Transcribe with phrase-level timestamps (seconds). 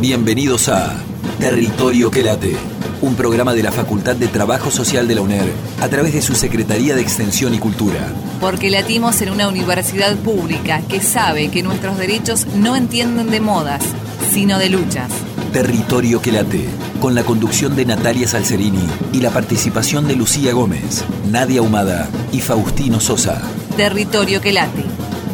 [0.00, 0.94] Bienvenidos a
[1.40, 2.56] Territorio que late,
[3.02, 6.36] un programa de la Facultad de Trabajo Social de la UNER a través de su
[6.36, 8.12] Secretaría de Extensión y Cultura.
[8.40, 13.82] Porque latimos en una universidad pública que sabe que nuestros derechos no entienden de modas,
[14.30, 15.10] sino de luchas.
[15.52, 16.68] Territorio que late,
[17.00, 22.38] con la conducción de Natalia Salcerini y la participación de Lucía Gómez, Nadia Humada y
[22.38, 23.42] Faustino Sosa.
[23.76, 24.84] Territorio que late,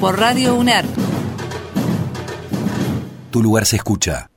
[0.00, 0.86] por Radio UNER.
[3.30, 4.30] Tu lugar se escucha.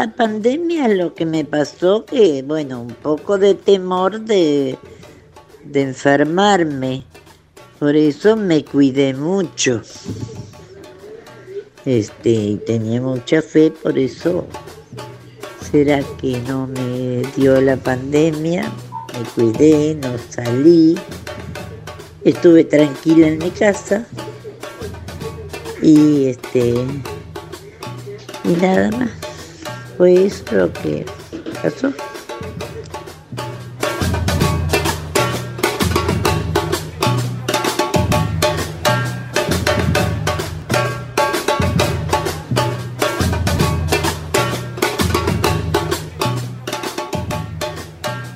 [0.00, 4.78] La pandemia lo que me pasó que, bueno, un poco de temor de,
[5.62, 7.04] de enfermarme.
[7.78, 9.82] Por eso me cuidé mucho.
[11.84, 14.46] Este, y tenía mucha fe, por eso
[15.70, 18.72] será que no me dio la pandemia.
[19.12, 20.98] Me cuidé, no salí.
[22.24, 24.06] Estuve tranquila en mi casa.
[25.82, 26.74] Y este
[28.44, 29.19] y nada más.
[30.00, 31.04] Fue eso lo que
[31.62, 31.92] pasó.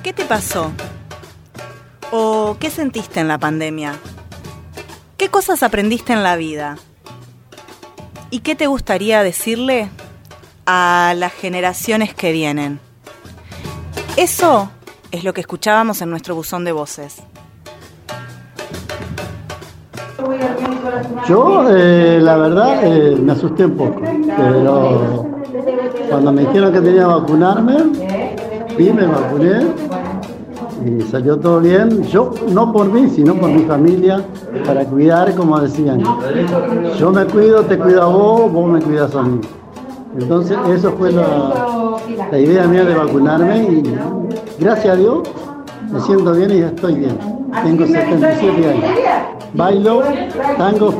[0.03, 0.71] ¿Qué te pasó?
[2.11, 3.95] ¿O qué sentiste en la pandemia?
[5.17, 6.77] ¿Qué cosas aprendiste en la vida?
[8.29, 9.89] ¿Y qué te gustaría decirle
[10.65, 12.79] a las generaciones que vienen?
[14.17, 14.69] Eso
[15.11, 17.21] es lo que escuchábamos en nuestro buzón de voces.
[21.27, 24.01] Yo, eh, la verdad, eh, me asusté un poco,
[24.37, 25.25] pero
[26.09, 27.77] cuando me dijeron que tenía que vacunarme,
[28.75, 29.67] fui, me vacuné
[30.85, 32.03] y salió todo bien.
[32.03, 34.23] Yo, no por mí, sino por mi familia,
[34.65, 36.03] para cuidar, como decían.
[36.97, 39.41] Yo me cuido, te cuido a vos, vos me cuidas a mí.
[40.17, 41.97] Entonces, eso fue la,
[42.31, 43.83] la idea mía de vacunarme y
[44.59, 45.27] gracias a Dios
[45.91, 47.17] me siento bien y ya estoy bien.
[47.63, 48.83] Tengo 77 años.
[49.53, 50.03] Bailo
[50.57, 50.93] tango.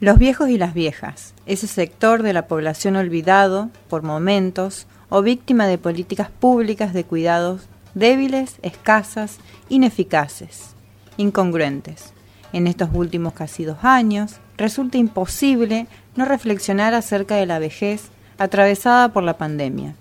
[0.00, 5.66] Los viejos y las viejas, ese sector de la población olvidado por momentos o víctima
[5.66, 9.38] de políticas públicas de cuidados débiles, escasas,
[9.70, 10.75] ineficaces,
[11.16, 12.12] incongruentes.
[12.52, 19.12] En estos últimos casi dos años, resulta imposible no reflexionar acerca de la vejez atravesada
[19.12, 19.94] por la pandemia.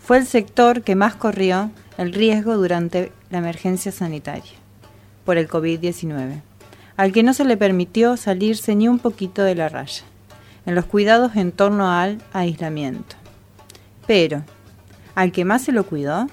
[0.00, 4.52] Fue el sector que más corrió el riesgo durante la emergencia sanitaria
[5.24, 6.42] por el COVID-19
[6.96, 10.02] al que no se le permitió salirse ni un poquito de la raya,
[10.64, 13.16] en los cuidados en torno al aislamiento.
[14.06, 14.42] Pero,
[15.14, 16.26] al que más se lo cuidó,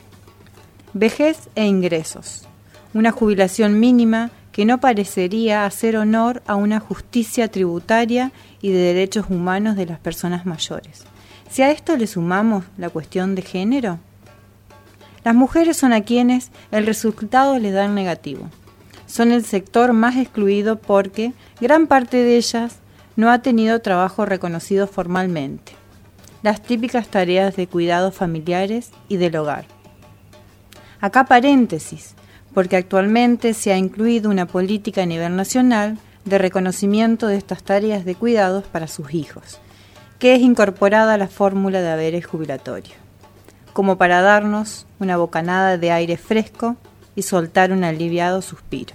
[0.94, 2.48] vejez e ingresos,
[2.94, 8.31] una jubilación mínima que no parecería hacer honor a una justicia tributaria
[8.62, 11.04] y de derechos humanos de las personas mayores.
[11.50, 14.00] Si a esto le sumamos la cuestión de género,
[15.24, 18.50] las mujeres son a quienes el resultado les da negativo
[19.14, 22.78] son el sector más excluido porque gran parte de ellas
[23.16, 25.74] no ha tenido trabajo reconocido formalmente.
[26.42, 29.66] Las típicas tareas de cuidados familiares y del hogar.
[31.00, 32.16] Acá paréntesis,
[32.53, 38.06] porque actualmente se ha incluido una política a nivel nacional de reconocimiento de estas tareas
[38.06, 39.59] de cuidados para sus hijos,
[40.19, 42.94] que es incorporada a la fórmula de haberes jubilatorio,
[43.74, 46.78] como para darnos una bocanada de aire fresco
[47.16, 48.94] y soltar un aliviado suspiro.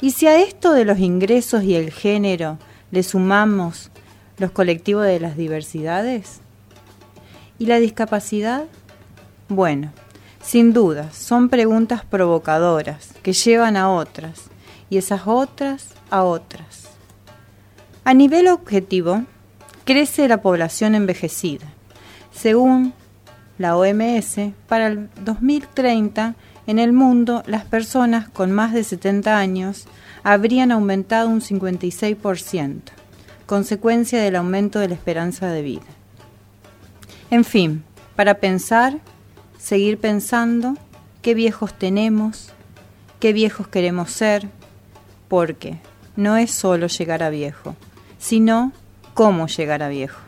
[0.00, 2.58] Y si a esto de los ingresos y el género
[2.90, 3.90] le sumamos
[4.38, 6.40] los colectivos de las diversidades
[7.58, 8.64] y la discapacidad,
[9.48, 9.92] bueno,
[10.46, 14.44] sin duda, son preguntas provocadoras que llevan a otras
[14.88, 16.84] y esas otras a otras.
[18.04, 19.24] A nivel objetivo,
[19.84, 21.66] crece la población envejecida.
[22.32, 22.92] Según
[23.58, 26.36] la OMS, para el 2030
[26.68, 29.88] en el mundo, las personas con más de 70 años
[30.22, 32.82] habrían aumentado un 56%,
[33.46, 35.86] consecuencia del aumento de la esperanza de vida.
[37.32, 37.82] En fin,
[38.14, 39.00] para pensar,
[39.58, 40.76] seguir pensando
[41.22, 42.50] qué viejos tenemos,
[43.20, 44.48] qué viejos queremos ser,
[45.28, 45.78] porque
[46.16, 47.76] no es solo llegar a viejo,
[48.18, 48.72] sino
[49.14, 50.20] cómo llegar a viejo.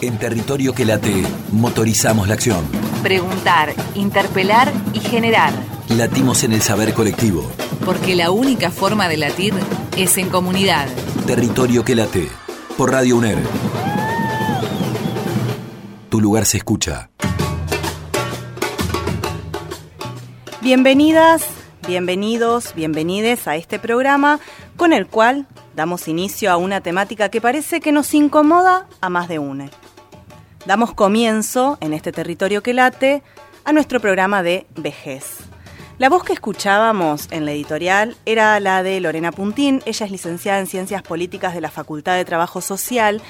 [0.00, 1.22] En territorio que late,
[1.52, 2.64] motorizamos la acción.
[3.04, 5.52] Preguntar, interpelar y generar.
[5.90, 7.48] Latimos en el saber colectivo.
[7.84, 9.54] Porque la única forma de latir
[9.96, 10.88] es en comunidad.
[11.24, 12.28] Territorio que late.
[12.76, 13.38] Por Radio UNER.
[16.12, 17.08] Tu lugar se escucha.
[20.60, 21.46] Bienvenidas,
[21.86, 24.38] bienvenidos, bienvenides a este programa
[24.76, 29.26] con el cual damos inicio a una temática que parece que nos incomoda a más
[29.26, 29.70] de una.
[30.66, 33.22] Damos comienzo, en este territorio que late,
[33.64, 35.38] a nuestro programa de vejez.
[35.98, 39.82] La voz que escuchábamos en la editorial era la de Lorena Puntín.
[39.84, 43.20] Ella es licenciada en Ciencias Políticas de la Facultad de Trabajo Social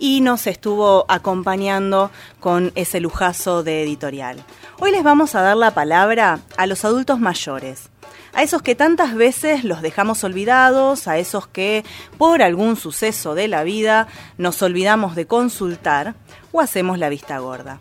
[0.00, 2.10] y nos estuvo acompañando
[2.40, 4.44] con ese lujazo de editorial.
[4.80, 7.88] Hoy les vamos a dar la palabra a los adultos mayores,
[8.34, 11.84] a esos que tantas veces los dejamos olvidados, a esos que
[12.18, 16.16] por algún suceso de la vida nos olvidamos de consultar
[16.50, 17.78] o hacemos la vista gorda.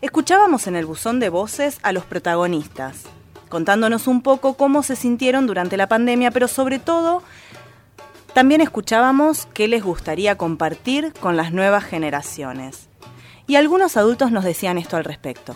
[0.00, 3.04] Escuchábamos en el buzón de voces a los protagonistas,
[3.48, 7.22] contándonos un poco cómo se sintieron durante la pandemia, pero sobre todo
[8.34, 12.88] también escuchábamos qué les gustaría compartir con las nuevas generaciones.
[13.46, 15.54] Y algunos adultos nos decían esto al respecto.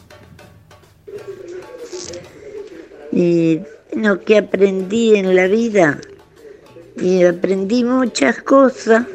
[3.10, 3.60] Y
[3.94, 5.98] lo que aprendí en la vida,
[7.00, 9.06] y aprendí muchas cosas,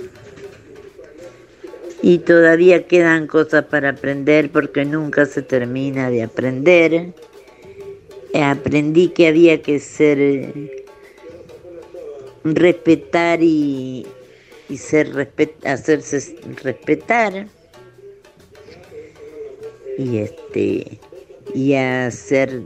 [2.02, 7.14] y todavía quedan cosas para aprender porque nunca se termina de aprender
[8.42, 10.82] aprendí que había que ser,
[12.44, 14.08] respetar y,
[14.76, 15.32] ser
[15.66, 17.48] hacerse respetar.
[19.98, 21.00] Y este
[21.54, 22.64] y hacer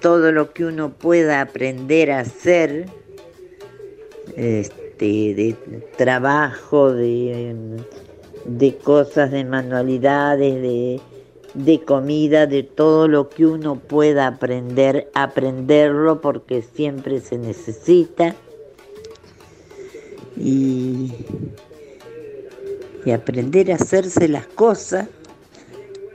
[0.00, 2.86] todo lo que uno pueda aprender a hacer
[4.36, 5.56] este de
[5.96, 7.54] trabajo de,
[8.44, 11.00] de cosas de manualidades de
[11.54, 18.34] de comida, de todo lo que uno pueda aprender, aprenderlo porque siempre se necesita.
[20.36, 21.12] Y,
[23.04, 25.08] y aprender a hacerse las cosas,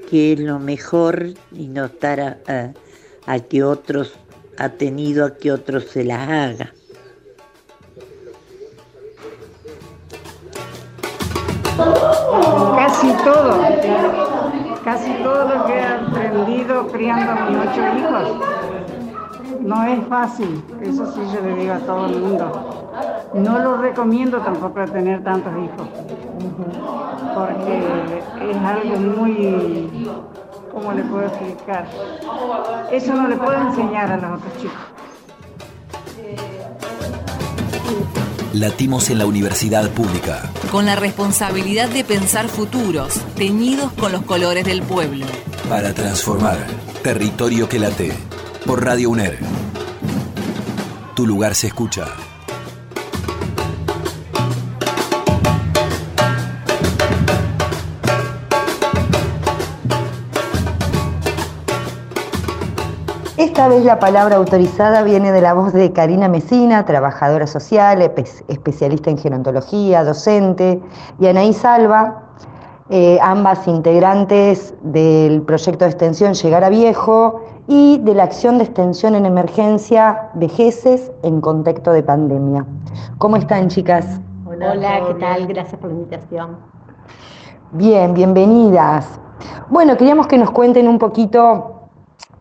[0.10, 2.42] que es lo mejor, y no estar
[3.26, 4.14] a, que otros,
[4.58, 6.74] ha tenido a que otros se las haga.
[12.76, 18.24] Casi todo casi todo lo que he aprendido criando a mis ocho hijos.
[19.62, 22.92] No es fácil, eso sí yo le digo a todo el mundo.
[23.34, 25.88] No lo recomiendo tampoco tener tantos hijos,
[27.34, 30.14] porque es algo muy,
[30.72, 31.88] ¿cómo le puedo explicar?
[32.92, 34.96] Eso no le puedo enseñar a los otros chicos.
[38.56, 40.50] Latimos en la universidad pública.
[40.72, 45.26] Con la responsabilidad de pensar futuros, teñidos con los colores del pueblo.
[45.68, 46.66] Para transformar
[47.04, 48.14] territorio que late.
[48.66, 49.40] Por Radio UNER.
[51.18, 52.06] Tu lugar se escucha.
[63.46, 69.12] Esta vez la palabra autorizada viene de la voz de Karina Mesina, trabajadora social, especialista
[69.12, 70.82] en gerontología, docente,
[71.20, 72.24] y Anaí Alba,
[72.90, 78.64] eh, ambas integrantes del proyecto de extensión Llegar a Viejo y de la acción de
[78.64, 82.66] extensión en emergencia Vejeces en contexto de pandemia.
[83.20, 84.20] ¿Cómo están, chicas?
[84.48, 85.46] Hola, ¿qué tal?
[85.46, 86.58] Gracias por la invitación.
[87.74, 89.20] Bien, bienvenidas.
[89.70, 91.75] Bueno, queríamos que nos cuenten un poquito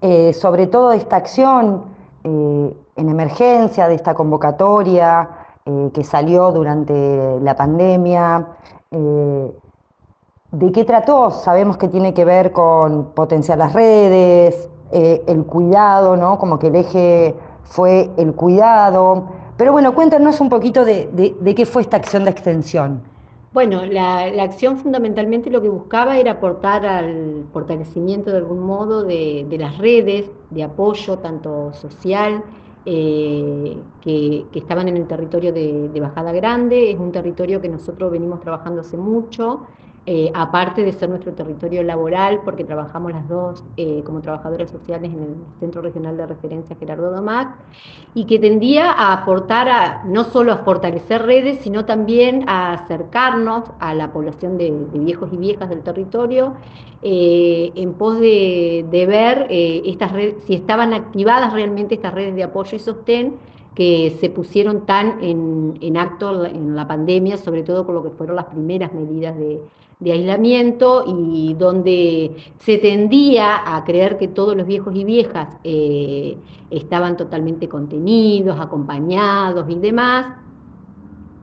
[0.00, 1.84] eh, sobre todo esta acción
[2.22, 5.28] eh, en emergencia, de esta convocatoria
[5.64, 8.48] eh, que salió durante la pandemia.
[8.90, 11.30] ¿De qué trató?
[11.32, 16.38] Sabemos que tiene que ver con potenciar las redes, el cuidado, ¿no?
[16.38, 17.34] Como que el eje
[17.64, 19.30] fue el cuidado.
[19.56, 23.13] Pero bueno, cuéntanos un poquito de qué fue esta acción de extensión.
[23.54, 29.46] Bueno, la, acción fundamentalmente lo que buscaba era aportar al fortalecimiento de algún modo de,
[29.56, 32.42] las redes de apoyo, tanto social,
[32.84, 36.90] eh, que, estaban en el territorio de, de Bajada Grande.
[36.90, 39.68] Es un territorio que nosotros venimos trabajando hace mucho.
[40.06, 45.11] Eh, aparte de ser nuestro territorio laboral, porque trabajamos las dos eh, como trabajadoras sociales
[45.11, 47.56] en el Centro Regional de Referencia Gerardo Domac,
[48.12, 53.70] y que tendía a aportar a, no solo a fortalecer redes, sino también a acercarnos
[53.80, 56.52] a la población de, viejos y viejas del territorio,
[57.00, 62.76] eh, en pos de, ver estas redes, si estaban activadas realmente estas redes de apoyo
[62.76, 63.38] y sostén
[63.74, 68.36] que se pusieron tan en, acto en la pandemia, sobre todo con lo que fueron
[68.36, 69.62] las primeras medidas de,
[70.04, 76.36] aislamiento y donde se tendía a creer que todos los viejos y viejas eh,
[76.68, 80.26] estaban totalmente contenidos, acompañados y demás.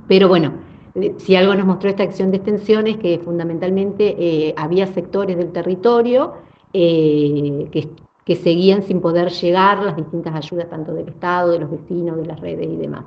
[0.08, 0.54] Pero bueno,
[0.94, 5.38] eh, si algo nos mostró esta acción de extensión es que fundamentalmente eh, había sectores
[5.38, 6.34] del territorio
[6.72, 7.90] que,
[8.26, 12.26] que seguían sin poder llegar las distintas ayudas tanto del Estado, de los vecinos, de
[12.26, 13.06] las redes y demás.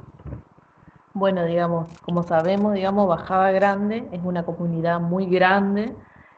[1.13, 5.95] Bueno, digamos, como sabemos, digamos, Bajada Grande es una comunidad muy grande,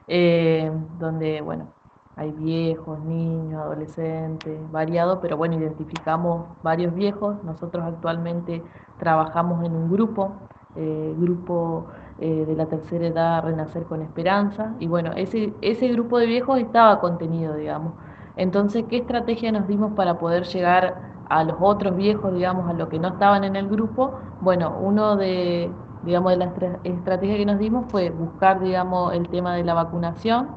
[0.06, 1.72] eh, donde, bueno,
[2.16, 7.42] hay viejos, niños, adolescentes, variados, pero bueno, identificamos varios viejos.
[7.44, 8.62] Nosotros actualmente
[8.98, 10.32] trabajamos en un grupo,
[10.74, 11.86] eh, grupo
[12.18, 16.58] eh, de la tercera edad Renacer con Esperanza, y bueno, ese, ese grupo de viejos
[16.58, 17.94] estaba contenido, digamos.
[18.36, 22.88] Entonces, ¿qué estrategia nos dimos para poder llegar a los otros viejos, digamos, a los
[22.88, 24.12] que no estaban en el grupo?
[24.40, 25.70] Bueno, uno de,
[26.04, 26.50] digamos, de las
[26.84, 30.48] estrategias que nos dimos fue buscar, digamos, el tema de la vacunación,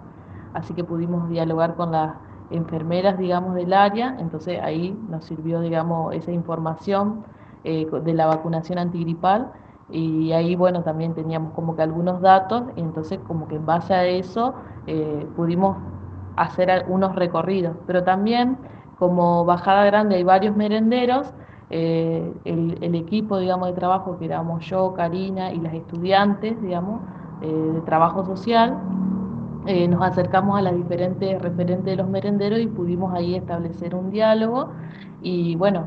[0.54, 2.16] así que pudimos dialogar con las
[2.52, 7.24] enfermeras, digamos, del área, entonces ahí nos sirvió, digamos, esa información
[7.64, 9.52] eh, de la vacunación antigripal.
[9.92, 13.94] Y ahí, bueno, también teníamos como que algunos datos, y entonces como que en base
[13.94, 14.54] a eso
[14.86, 15.78] eh, pudimos
[16.44, 18.58] hacer unos recorridos, pero también
[18.98, 21.34] como Bajada Grande hay varios merenderos,
[21.70, 27.02] eh, el, equipo, digamos, de trabajo que éramos yo, Karina y las estudiantes, digamos,
[27.42, 28.78] eh, de trabajo social,
[29.68, 34.10] eh, nos acercamos a las diferentes referentes de los merenderos y pudimos ahí establecer un
[34.10, 34.70] diálogo.
[35.22, 35.86] Y bueno,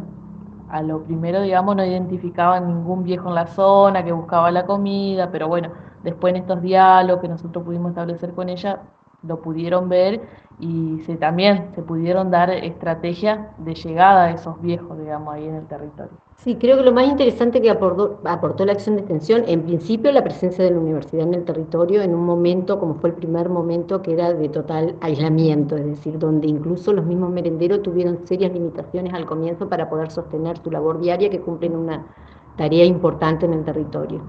[0.71, 5.31] a lo primero, digamos, no identificaban ningún viejo en la zona que buscaba la comida,
[5.31, 5.71] pero bueno,
[6.03, 8.81] después en estos diálogos que nosotros pudimos establecer con ella,
[9.23, 10.21] lo pudieron ver
[10.59, 15.57] y se, también se pudieron dar estrategias de llegada a esos viejos, digamos, ahí en
[15.57, 16.13] el territorio.
[16.37, 20.11] Sí, creo que lo más interesante que aportó, aportó la acción de extensión, en principio
[20.11, 23.49] la presencia de la universidad en el territorio en un momento, como fue el primer
[23.49, 28.53] momento, que era de total aislamiento, es decir, donde incluso los mismos merenderos tuvieron serias
[28.53, 32.07] limitaciones al comienzo para poder sostener su labor diaria que cumplen una
[32.57, 34.23] tarea importante en el territorio.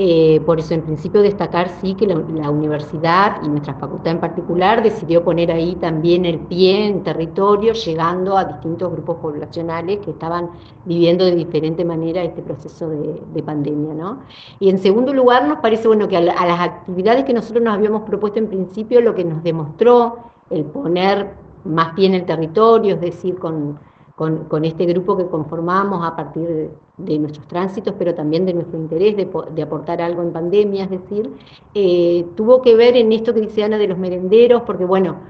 [0.00, 4.80] Eh, por eso, en principio, destacar sí que la, universidad y nuestra facultad en particular
[4.80, 10.50] decidió poner ahí también el pie en territorio, llegando a distintos grupos poblacionales que estaban
[10.84, 13.92] viviendo de diferente manera este proceso de, pandemia.
[13.94, 14.22] ¿no?
[14.60, 17.74] Y en segundo lugar, nos parece bueno que a, a las actividades que nosotros nos
[17.74, 20.18] habíamos propuesto en principio, lo que nos demostró
[20.50, 23.80] el poner más pie en el territorio, es decir, con
[24.18, 29.16] con, este grupo que conformamos a partir de, nuestros tránsitos, pero también de nuestro interés
[29.16, 31.30] de, aportar algo en pandemia, es decir,
[31.72, 35.20] eh, tuvo que ver en esto que dice Ana de los merenderos, porque bueno,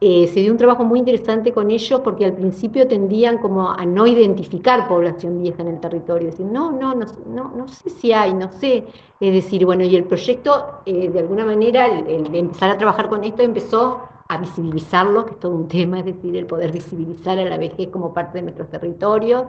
[0.00, 3.84] eh, se dio un trabajo muy interesante con ellos porque al principio tendían como a
[3.84, 8.32] no identificar población vieja en el territorio, decir, no, no, no, no, sé si hay,
[8.32, 8.84] no sé,
[9.18, 13.08] es decir, bueno, y el proyecto, eh, de alguna manera, el, de empezar a trabajar
[13.08, 17.38] con esto empezó a visibilizarlo, que es todo un tema, es decir, el poder visibilizar
[17.38, 19.44] a la vejez como parte de nuestros territorios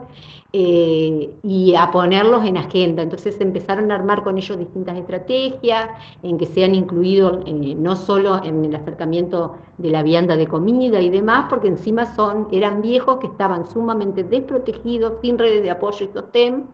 [0.52, 3.02] eh, y a ponerlos en agenda.
[3.02, 5.90] Entonces empezaron a armar con ellos distintas estrategias,
[6.22, 11.00] en que sean incluidos eh, no solo en el acercamiento de la vianda de comida
[11.00, 16.06] y demás, porque encima son, eran viejos que estaban sumamente desprotegidos, sin redes de apoyo
[16.06, 16.68] y sostén,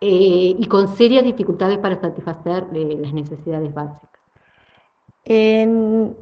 [0.00, 4.10] eh, y con serias dificultades para satisfacer las necesidades básicas.
[5.24, 6.16] En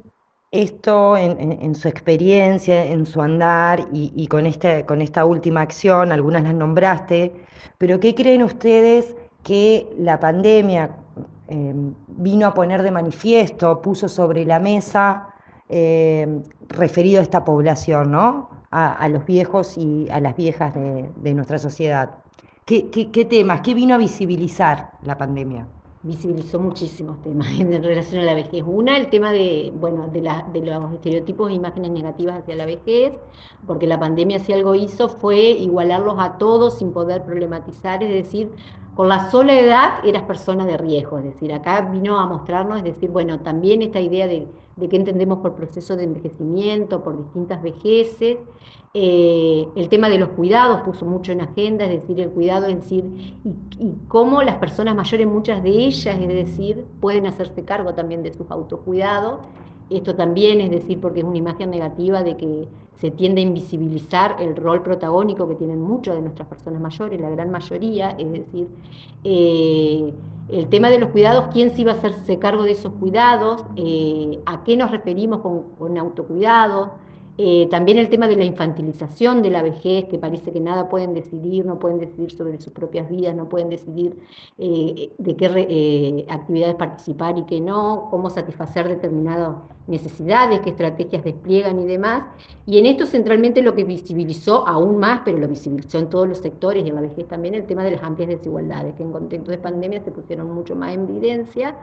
[0.53, 6.43] esto en, su experiencia, en su andar y, con, este, con esta última acción, algunas
[6.43, 7.33] las nombraste,
[7.79, 10.95] pero ¿qué creen ustedes que la pandemia
[11.47, 15.27] em, vino a poner de manifiesto, puso sobre la mesa
[15.69, 18.63] em, referido a esta población, ¿no?
[18.69, 22.19] A, los viejos y a las viejas de, nuestra sociedad?
[22.65, 25.67] ¿Qué, qué temas, qué vino a visibilizar la pandemia?
[26.03, 28.63] Visibilizó muchísimos temas en relación a la vejez.
[28.65, 33.13] Una, el tema de, bueno, de, los estereotipos e imágenes negativas hacia la vejez,
[33.65, 38.51] porque la pandemia si algo hizo fue igualarlos a todos sin poder problematizar, es decir,
[38.95, 42.83] con la sola edad eras persona de riesgo, es decir, acá vino a mostrarnos, es
[42.83, 47.61] decir, bueno, también esta idea de, de qué entendemos por proceso de envejecimiento, por distintas
[47.61, 48.37] vejeces,
[48.95, 52.79] eh, el tema de los cuidados puso mucho en agenda, es decir, el cuidado en
[52.79, 53.03] decir,
[53.43, 58.31] y, cómo las personas mayores, muchas de ellas, es decir, pueden hacerse cargo también de
[58.33, 59.39] sus autocuidados.
[59.93, 64.37] Esto también es decir, porque es una imagen negativa de que se tiende a invisibilizar
[64.39, 68.67] el rol protagónico que tienen muchas de nuestras personas mayores, la gran mayoría, es decir,
[69.23, 70.13] eh,
[70.49, 74.39] el tema de los cuidados, quién se iba a hacerse cargo de esos cuidados, eh,
[74.45, 77.01] a qué nos referimos con, autocuidado,
[77.35, 81.15] Eh, también el tema de la infantilización de la vejez, que parece que nada pueden
[81.15, 84.15] decidir, no pueden decidir sobre sus propias vidas, no pueden decidir
[84.57, 89.55] de qué actividades participar y qué no, cómo satisfacer determinadas
[89.87, 92.25] necesidades, qué estrategias despliegan y demás.
[92.65, 96.37] Y en esto centralmente lo que visibilizó aún más, pero lo visibilizó en todos los
[96.39, 99.51] sectores y en la vejez también, el tema de las amplias desigualdades, que en contexto
[99.51, 101.75] de pandemia se pusieron mucho más en evidencia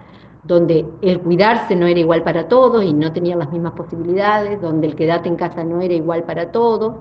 [0.42, 4.86] donde el cuidarse no era igual para todos y no tenían las mismas posibilidades, donde
[4.86, 6.94] el quedarte en casa no era igual para todos,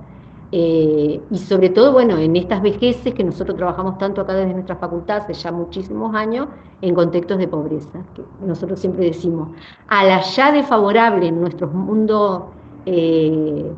[0.51, 4.75] eh, y sobre todo, bueno, en estas vejeces que nosotros trabajamos tanto acá desde nuestra
[4.75, 6.47] facultad hace ya muchísimos años,
[6.81, 9.49] en contextos de pobreza, que nosotros siempre decimos,
[9.87, 12.51] a la ya desfavorable en nuestro mundo
[12.85, 13.71] eh,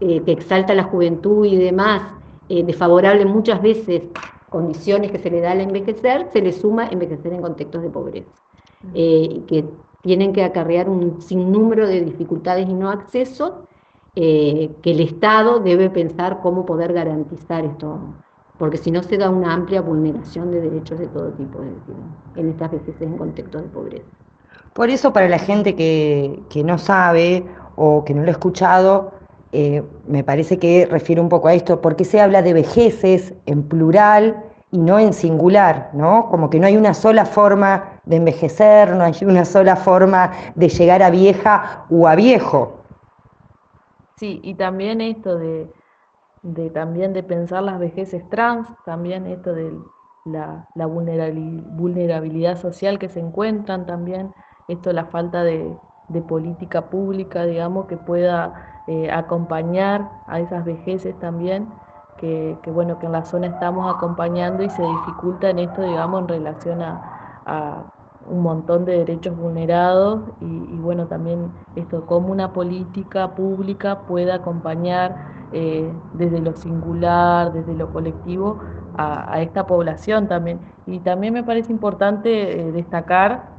[0.00, 2.02] eh, que exalta la juventud y demás,
[2.48, 4.02] desfavorable muchas veces
[4.50, 8.30] condiciones que se le da al envejecer, se le suma envejecer en contextos de pobreza.
[8.92, 9.64] Eh, que
[10.02, 13.66] tienen que acarrear un sinnúmero de dificultades y no acceso,
[14.16, 17.98] eh, que el Estado debe pensar cómo poder garantizar esto,
[18.58, 21.58] porque si no se da una amplia vulneración de derechos de todo tipo,
[22.36, 24.06] en estas veces en contextos de pobreza.
[24.74, 27.44] Por eso para la gente que, no sabe
[27.76, 29.12] o que no lo ha escuchado,
[29.52, 33.62] eh, me parece que refiere un poco a esto, porque se habla de vejeces en
[33.64, 36.28] plural y no en singular, ¿no?
[36.28, 40.68] Como que no hay una sola forma de envejecer, no hay una sola forma de
[40.68, 42.83] llegar a vieja o a viejo.
[44.16, 45.70] Sí, y también esto de,
[46.72, 49.76] también de pensar las vejeces trans, también esto de
[50.24, 54.32] la, vulnerabilidad social que se encuentran también,
[54.68, 55.76] esto la falta de,
[56.28, 61.68] política pública, digamos, que pueda eh, acompañar a esas vejeces también
[62.18, 66.28] que, bueno, que en la zona estamos acompañando y se dificulta en esto, digamos, en
[66.28, 67.92] relación a,
[68.26, 75.48] un montón de derechos vulnerados y, bueno, también esto, cómo una política pública puede acompañar
[75.52, 78.60] eh, desde lo singular, desde lo colectivo,
[78.96, 80.60] a, esta población también.
[80.86, 83.50] Y también me parece importante eh, destacar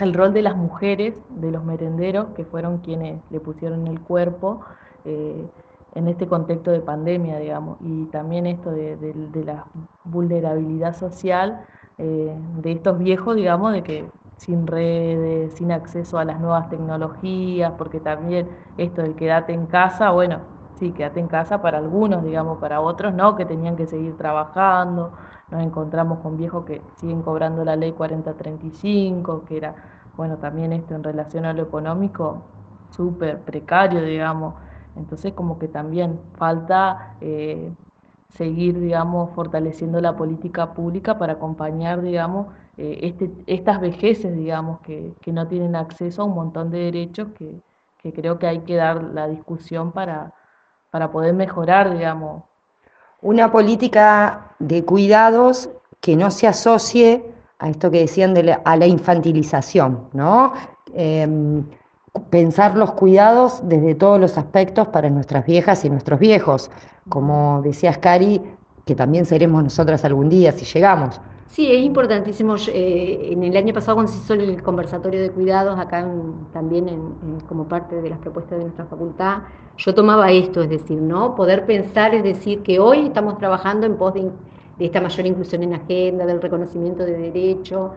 [0.00, 4.60] el rol de las mujeres, de los merenderos, que fueron quienes le pusieron el cuerpo.
[5.04, 5.46] Eh,
[5.94, 8.96] en este contexto de pandemia, digamos, y también esto de,
[9.44, 9.66] la
[10.04, 11.64] vulnerabilidad social
[11.98, 17.72] eh, de estos viejos, digamos, de que sin redes, sin acceso a las nuevas tecnologías,
[17.78, 20.40] porque también esto del quedate en casa, bueno,
[20.74, 25.12] sí, quédate en casa para algunos, digamos, para otros no, que tenían que seguir trabajando,
[25.50, 29.74] nos encontramos con viejos que siguen cobrando la ley 4035, que era,
[30.16, 32.42] bueno, también esto en relación a lo económico,
[32.90, 34.54] súper precario, digamos,
[34.96, 37.72] entonces como que también falta eh,
[38.30, 45.14] seguir, digamos, fortaleciendo la política pública para acompañar, digamos, eh, este, estas vejeces, digamos, que,
[45.26, 47.60] no tienen acceso a un montón de derechos que,
[48.12, 50.34] creo que hay que dar la discusión para,
[50.90, 52.42] para poder mejorar, digamos.
[53.22, 58.86] Una política de cuidados que no se asocie a esto que decían de a la
[58.86, 60.52] infantilización, ¿no?
[60.92, 61.64] Em,
[62.30, 66.70] pensar los cuidados desde todos los aspectos para nuestras viejas y nuestros viejos.
[67.08, 68.40] Como decías, Cari,
[68.84, 71.20] que también seremos nosotras algún día si llegamos.
[71.48, 72.56] Sí, es importantísimo.
[72.68, 76.08] Eh, en el año pasado, cuando se hizo el conversatorio de cuidados, acá
[76.52, 76.86] también
[77.48, 79.42] como parte de las propuestas de nuestra facultad,
[79.76, 81.34] yo tomaba esto, es decir, ¿no?
[81.34, 84.30] Poder pensar, es decir, que hoy estamos trabajando en pos de,
[84.80, 87.92] esta mayor inclusión en agenda, del reconocimiento de derechos.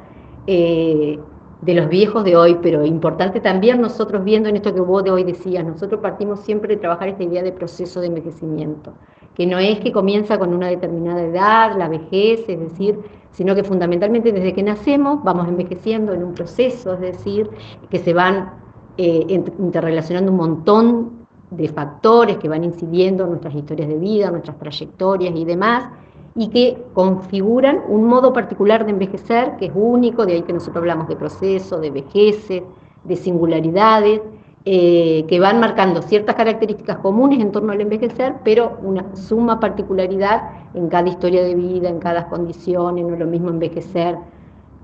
[0.46, 1.20] Eh,
[1.62, 5.12] de los viejos de hoy, pero importante también nosotros viendo en esto que vos de
[5.12, 8.94] hoy decías, nosotros partimos siempre de trabajar esta idea de proceso de envejecimiento,
[9.34, 13.00] que no es que comienza con una determinada edad, la vejez, es decir,
[13.32, 17.50] sino que fundamentalmente desde que nacemos vamos envejeciendo en un proceso, es decir,
[17.90, 18.54] que se van
[18.98, 19.26] eh,
[19.60, 25.36] interrelacionando un montón de factores que van incidiendo en nuestras historias de vida, nuestras trayectorias
[25.36, 25.90] y demás,
[26.38, 30.78] y que configuran un modo particular de envejecer que es único, de ahí que nosotros
[30.78, 32.62] hablamos de proceso, de vejeces,
[33.04, 34.22] de singularidades,
[34.64, 40.44] eh, que van marcando ciertas características comunes en torno al envejecer, pero una suma particularidad
[40.76, 44.18] en cada historia de vida, en cada condición, no es lo mismo envejecer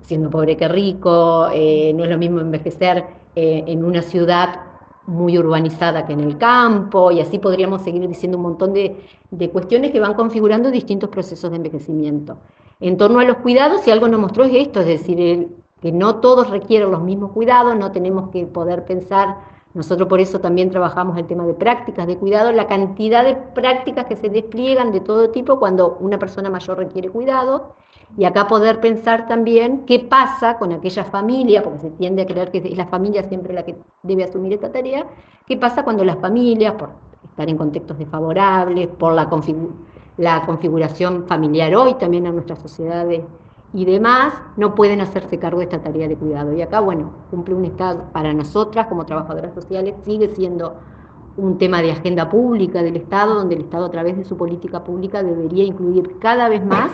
[0.02, 4.73] siendo pobre que rico, eh, no es lo mismo envejecer eh, en una ciudad
[5.06, 9.92] muy urbanizada que en el campo, y así podríamos seguir diciendo un montón de, cuestiones
[9.92, 12.38] que van configurando distintos procesos de envejecimiento.
[12.80, 16.18] En torno a los cuidados, si algo nos mostró es esto, es decir, que no
[16.22, 19.38] todos requieren los mismos cuidados, no tenemos que poder pensar,
[19.74, 24.06] nosotros por eso también trabajamos el tema de prácticas de cuidado, la cantidad de prácticas
[24.06, 27.74] que se despliegan de todo tipo cuando una persona mayor requiere cuidado,
[28.18, 32.52] y acá poder pensar también qué pasa con aquella familia, porque se tiende a creer
[32.52, 35.06] que es la familia siempre la que debe asumir esta tarea,
[35.48, 36.92] qué pasa cuando las familias, por
[37.24, 39.30] estar en contextos desfavorables, por la,
[40.18, 43.24] la configuración familiar hoy también en nuestras sociedades
[43.74, 46.54] y demás, no pueden hacerse cargo de esta tarea de cuidado.
[46.54, 50.76] Y acá, bueno, cumple un Estado, para nosotras como trabajadoras sociales, sigue siendo
[51.38, 54.84] un tema de agenda pública del Estado, donde el Estado a través de su política
[54.84, 56.92] pública debería incluir cada vez más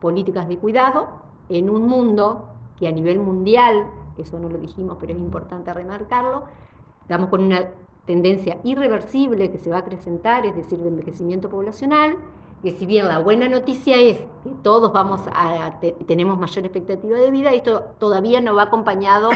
[0.00, 5.12] políticas de cuidado en un mundo que a nivel mundial, eso no lo dijimos, pero
[5.12, 6.44] es importante remarcarlo,
[7.02, 7.70] estamos con una
[8.04, 12.16] tendencia irreversible que se va a acrecentar, es decir, de envejecimiento poblacional,
[12.62, 17.30] que si bien la buena noticia es que todos vamos a, tenemos mayor expectativa de
[17.30, 19.30] vida, esto todavía no va acompañado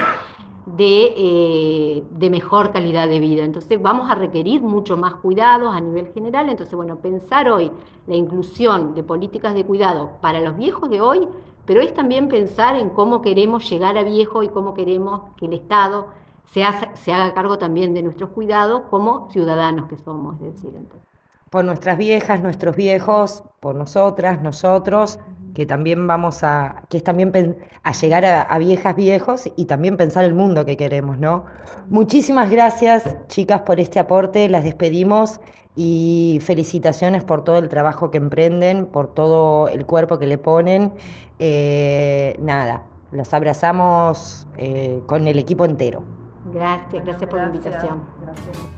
[0.76, 3.44] de, eh, de, mejor calidad de vida.
[3.44, 6.48] Entonces vamos a requerir mucho más cuidados a nivel general.
[6.48, 7.70] Entonces, bueno, pensar hoy
[8.06, 11.28] la inclusión de políticas de cuidado para los viejos de hoy,
[11.64, 15.54] pero es también pensar en cómo queremos llegar a viejo y cómo queremos que el
[15.54, 16.08] Estado
[16.46, 20.36] se, se haga cargo también de nuestros cuidados como ciudadanos que somos.
[20.40, 21.08] Es decir, entonces
[21.50, 25.18] por nuestras viejas, nuestros viejos, por nosotras, nosotros,
[25.54, 30.24] que también vamos a, que es también a llegar a, viejas, viejos y también pensar
[30.24, 31.46] el mundo que queremos, ¿no?
[31.88, 35.40] Muchísimas gracias, chicas, por este aporte, las despedimos
[35.76, 40.92] y felicitaciones por todo el trabajo que emprenden, por todo el cuerpo que le ponen.
[41.38, 46.04] Eh, nada, los abrazamos eh, con el equipo entero.
[46.52, 48.02] Gracias, gracias por la invitación.
[48.22, 48.77] Gracias.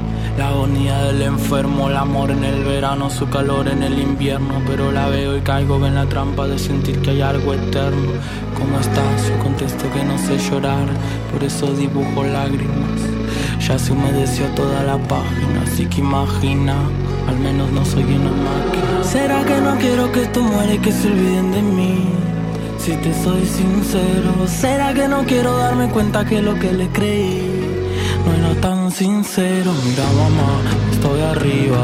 [0.37, 4.61] La agonía del enfermo, el amor en el verano, su calor en el invierno.
[4.65, 8.11] Pero la veo y caigo en la trampa de sentir que hay algo eterno.
[8.57, 9.27] ¿Cómo estás?
[9.27, 10.87] Yo contesto que no sé llorar,
[11.31, 13.01] por eso dibujo lágrimas.
[13.59, 16.75] Ya se humedeció toda la página, así que imagina,
[17.27, 19.03] al menos no soy una máquina.
[19.03, 22.05] ¿Será que no quiero que esto muera y que se olviden de mí?
[22.77, 27.60] Si te soy sincero, ¿será que no quiero darme cuenta que lo que le creí?
[28.25, 29.71] No era tan sincero.
[29.85, 30.51] Mira mamá,
[30.91, 31.83] estoy arriba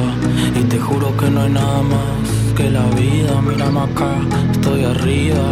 [0.59, 3.41] y te juro que no hay nada más que la vida.
[3.41, 4.11] Mira acá,
[4.51, 5.45] estoy arriba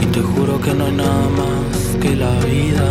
[0.00, 2.86] y te juro que no hay nada más que la vida.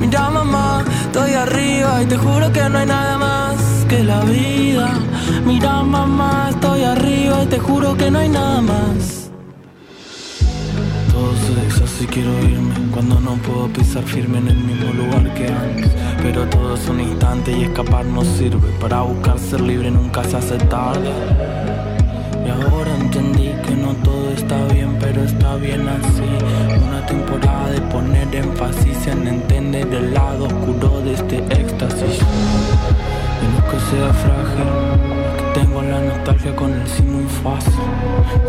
[0.00, 3.56] Mira mamá, estoy arriba y te juro que no hay nada más
[3.88, 4.88] que la vida.
[5.44, 9.26] Mira mamá, estoy arriba y te juro que no hay nada más
[11.98, 15.90] si quiero irme cuando no puedo pisar firme en el mismo lugar que antes.
[16.22, 18.68] Pero todo es un instante y escapar no sirve.
[18.80, 21.10] Para buscar ser libre nunca se hace tarde.
[22.44, 26.28] Y ahora entendí que no todo está bien, pero está bien así.
[26.86, 32.18] Una temporada de poner énfasis en entender el lado oscuro de este éxtasis.
[33.42, 35.25] Y no que sea frágil
[35.56, 37.72] tengo la nostalgia con el sí muy fácil.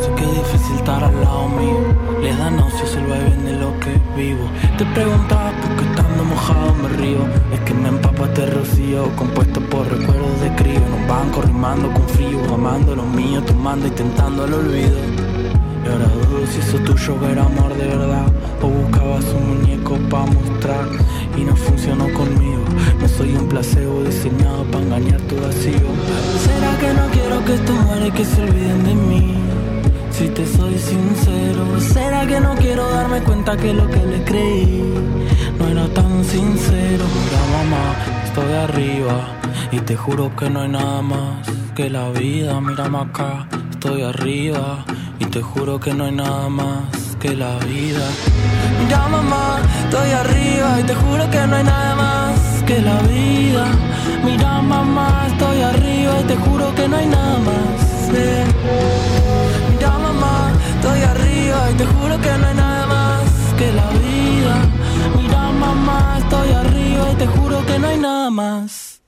[0.01, 1.79] Sé que es difícil estar al lado mío.
[2.21, 4.45] Le da náuseas el bien de lo que vivo.
[4.77, 7.21] Te preguntaba por qué estando mojado me río.
[7.53, 10.81] Es que me empapa este rocío compuesto por recuerdos de crío.
[10.99, 14.99] Un banco rimando con frío, amando lo mío, tomando y tentando el olvido.
[15.83, 18.27] Y ahora dudo si eso tuyo era amor de verdad.
[18.61, 20.85] O buscabas un muñeco para mostrar
[21.43, 22.63] no funcionó conmigo.
[22.99, 25.89] No soy un placebo diseñado para engañar tu vacío.
[26.45, 29.35] ¿Será que no quiero que esto muera y que se olviden de mí?
[30.11, 34.83] Si te soy sincero, ¿será que no quiero darme cuenta que lo que le creí
[35.59, 37.05] no era tan sincero?
[37.23, 37.95] Mira mamá,
[38.25, 39.27] estoy arriba
[39.71, 42.59] y te juro que no hay nada más que la vida.
[42.61, 44.83] Mira acá, estoy arriba
[45.19, 48.05] y te juro que no hay nada más que la vida.
[48.79, 53.65] Mira mamá, estoy arriba y te juro que no hay nada más que la vida.
[54.23, 58.09] Mira mamá, estoy arriba y te juro que no hay nada más.
[59.71, 63.21] Mira mamá, estoy arriba y te juro que no hay nada más
[63.57, 64.55] que la vida.
[65.21, 69.01] Mira mamá, estoy arriba y te juro que no hay nada más.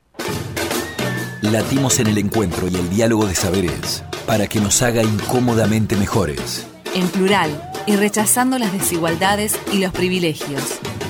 [1.42, 6.66] Latimos en el encuentro y el diálogo de saberes para que nos haga incómodamente mejores.
[6.94, 10.62] En plural y rechazando las desigualdades y los privilegios.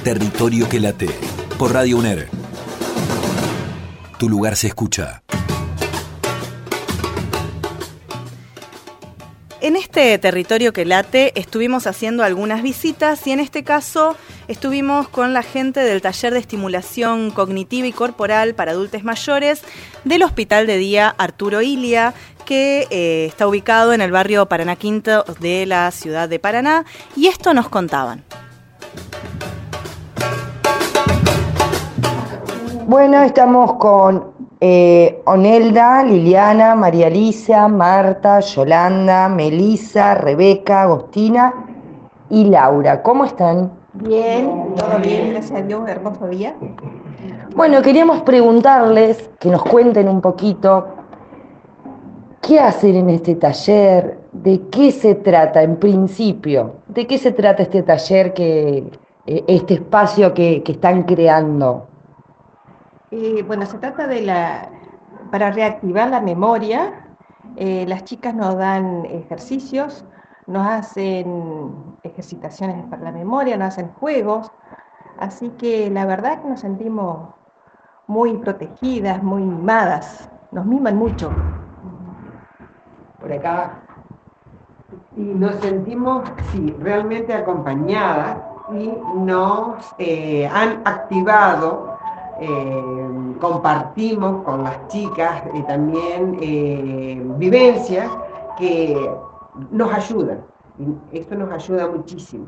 [0.06, 1.10] Territorio que late.
[1.58, 2.30] Por Radio UNER.
[4.18, 5.22] Tu lugar se escucha.
[9.60, 14.16] En este territorio que late estuvimos haciendo algunas visitas y en este caso
[14.48, 19.64] estuvimos con la gente del taller de estimulación cognitiva y corporal para adultos mayores
[20.06, 22.14] del Hospital de Día Arturo Ilia,
[22.50, 26.84] que eh, está ubicado en el barrio Paraná Quinto de la ciudad de Paraná
[27.16, 28.24] y esto nos contaban.
[32.88, 34.32] Bueno, estamos con
[34.62, 41.54] eh, Onelda, Liliana, María Alicia, Marta, Yolanda, Melisa, Rebeca, Agostina
[42.32, 43.04] y Laura.
[43.04, 43.72] ¿Cómo están?
[43.94, 46.56] Bien, todo bien, gracias a Dios, hermoso día.
[47.56, 50.99] Bueno, queríamos preguntarles que nos cuenten un poquito
[52.42, 57.64] qué hacen en este taller, de qué se trata en principio, de qué se trata
[57.64, 58.92] este taller, que,
[59.26, 61.88] eh, este espacio que, están creando.
[63.12, 64.70] Eh, bueno, se trata de la,
[65.32, 67.06] para reactivar la memoria,
[67.56, 70.06] eh, las chicas nos dan ejercicios,
[70.48, 74.52] nos hacen ejercitaciones para la memoria, nos hacen juegos,
[75.20, 77.30] así que la verdad que nos sentimos
[78.08, 81.32] muy protegidas, muy mimadas, nos miman mucho.
[83.20, 83.82] Por acá.
[85.18, 88.38] Y nos sentimos, sí, realmente acompañadas
[88.72, 91.98] y nos eh, han activado
[92.40, 92.84] eh,
[93.42, 96.38] compartimos con las chicas eh, también
[97.38, 98.10] vivencias
[98.58, 99.10] que
[99.72, 100.42] nos ayudan.
[101.12, 102.46] Esto nos ayuda muchísimo.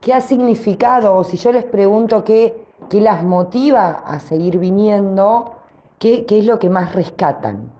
[0.00, 5.54] ¿Qué ha significado, o si yo les pregunto qué, qué las motiva a seguir viniendo,
[5.98, 7.72] qué, qué, es lo que más rescatan?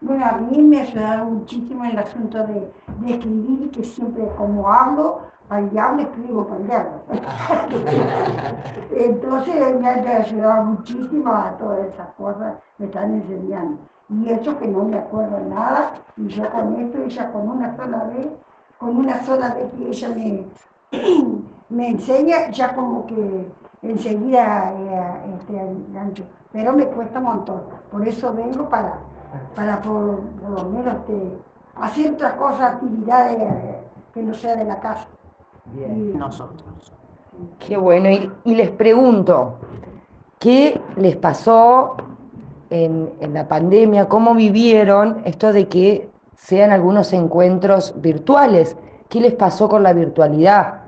[0.00, 4.70] Bueno, a mí me ha ayudado muchísimo el asunto de, de escribir, que siempre como
[4.70, 7.02] hablo, al diablo escribo para el diablo.
[8.94, 13.78] Entonces me ha ayudado muchísimo a todas esas cosas, me están enseñando.
[14.08, 18.04] Y eso que no me acuerdo nada, y yo con esto, ella con una sola
[18.04, 18.28] vez,
[18.78, 20.46] con una sola vez que ella me,
[21.70, 23.50] me enseña, ya como que
[23.82, 26.24] enseguida eh, este, engancho.
[26.52, 27.62] Pero me cuesta un montón.
[27.90, 28.98] Por eso vengo para,
[29.54, 31.38] para por, por lo menos este,
[31.74, 33.38] hacer otras cosas, actividades
[34.12, 35.08] que no sea de la casa.
[35.66, 36.16] Bien.
[36.16, 36.92] nosotros.
[37.58, 38.08] Qué bueno.
[38.08, 39.58] Y, y, les pregunto,
[40.38, 41.96] ¿qué les pasó
[42.70, 44.08] en, en, la pandemia?
[44.08, 48.76] ¿Cómo vivieron esto de que sean algunos encuentros virtuales?
[49.08, 50.85] ¿Qué les pasó con la virtualidad?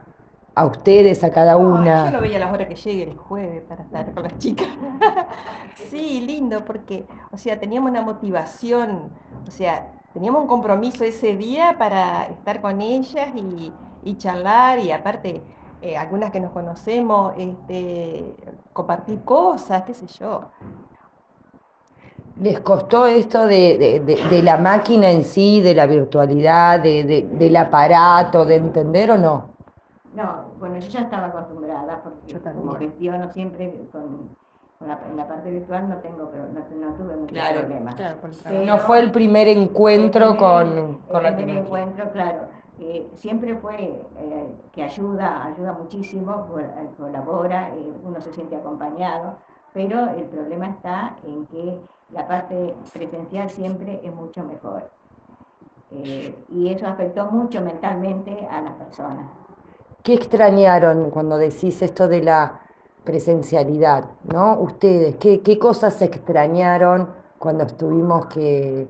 [0.59, 2.07] A ustedes, a cada una.
[2.07, 4.67] Yo lo veía a las horas que llegue el jueves para estar con las chicas.
[5.89, 9.13] sí, lindo, porque, o sea, teníamos una motivación,
[9.47, 14.91] o sea, teníamos un compromiso ese día para estar con ellas y, y charlar y
[14.91, 15.41] aparte
[15.81, 18.35] eh, algunas que nos conocemos, este,
[18.73, 20.51] compartir cosas, qué sé yo.
[22.41, 27.57] ¿Les costó esto de, de, de, de la máquina en sí, de la virtualidad, del
[27.57, 29.58] aparato, de entender o no?
[30.19, 34.37] No, bueno, yo ya estaba acostumbrada, porque yo como gestiono siempre con,
[34.79, 37.95] con la, en la parte virtual no tengo, pero no, no tuve muchos claro, problemas.
[37.95, 42.11] Claro, pero, no fue el primer encuentro el primer, con, con el la primer encuentro,
[42.13, 42.49] claro
[42.81, 43.77] eh, siempre fue
[44.17, 46.49] eh, que ayuda, ayuda muchísimo,
[46.97, 49.39] colabora, eh, uno se siente acompañado,
[49.73, 54.91] pero el problema está en que la parte presencial siempre es mucho mejor.
[55.91, 59.48] y eso afectó mucho mentalmente a las personas.
[60.03, 62.61] ¿Qué extrañaron cuando decís esto de la
[63.05, 64.11] presencialidad?
[64.25, 64.59] ¿no?
[64.61, 68.89] Ustedes, ¿qué, qué cosas extrañaron cuando tuvimos que,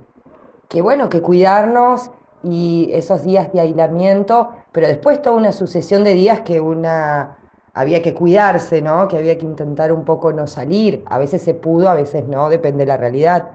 [0.68, 2.11] que, bueno, que cuidarnos
[2.42, 7.37] y esos días de aislamiento, pero después toda una sucesión de días que una
[7.75, 9.07] había que cuidarse, ¿no?
[9.09, 11.05] Que había que intentar un poco no salir.
[11.07, 13.51] A veces se pudo, a veces no, depende de la realidad.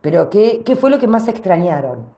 [0.00, 2.14] Pero ¿qué, qué fue lo que más extrañaron?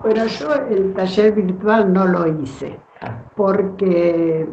[0.00, 2.78] Bueno, yo el taller virtual no lo hice,
[3.36, 4.48] porque,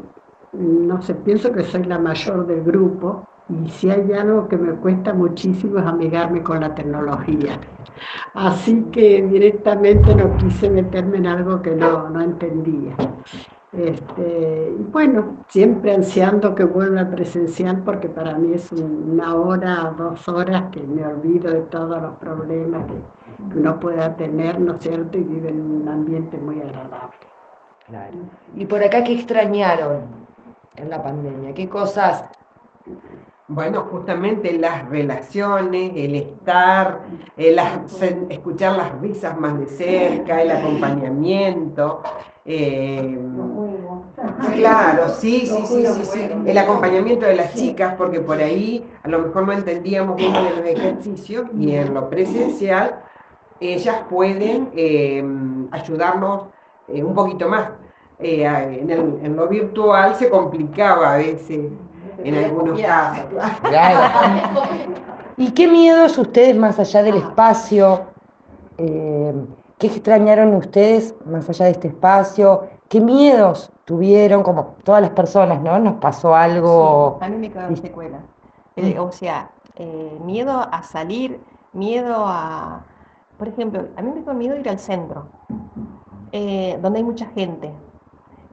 [0.53, 4.73] no sé, pienso que soy la mayor del grupo y si hay algo que me
[4.73, 7.59] cuesta muchísimo es amigarme con la tecnología.
[8.33, 12.95] Así que directamente no quise meterme en algo que no, no entendía.
[13.73, 20.27] Este, y bueno, siempre ansiando que vuelva presencial porque para mí es una hora, dos
[20.27, 25.17] horas que me olvido de todos los problemas que uno pueda tener, ¿no es cierto?
[25.17, 27.26] Y vive en un ambiente muy agradable.
[27.87, 28.17] Claro.
[28.55, 30.27] ¿Y por acá qué extrañaron
[30.75, 31.53] en la pandemia?
[31.53, 32.25] ¿Qué cosas
[33.49, 36.99] bueno, justamente las relaciones, el estar,
[37.37, 37.57] el
[38.29, 42.03] escuchar las risas más de cerca, el acompañamiento.
[42.43, 43.17] Eh,
[44.53, 49.07] claro, sí, sí, sí, sí, sí, el acompañamiento de las chicas, porque por ahí a
[49.07, 53.01] lo mejor no entendíamos uno de los ejercicios y en lo presencial
[53.61, 55.23] ellas pueden eh,
[55.71, 56.47] ayudarnos
[56.87, 57.71] eh, un poquito más.
[58.19, 61.71] En, el, en lo virtual se complicaba a veces
[62.23, 63.25] en algunos casos.
[63.61, 64.11] Claro.
[65.37, 68.07] ¿Y qué miedos ustedes, más allá del espacio,
[68.77, 69.33] Eh,
[69.77, 72.67] ¿Qué extrañaron ustedes más allá de este espacio?
[72.89, 74.41] ¿Qué miedos tuvieron?
[74.43, 75.77] Como todas las personas, ¿no?
[75.79, 77.17] Nos pasó algo.
[77.19, 78.23] Sí, a mí me quedaron secuelas.
[78.75, 81.39] Eh, o sea, eh, miedo a salir,
[81.73, 82.85] miedo a.
[83.37, 85.29] Por ejemplo, a mí me quedó miedo ir al centro,
[86.31, 87.73] eh, donde hay mucha gente.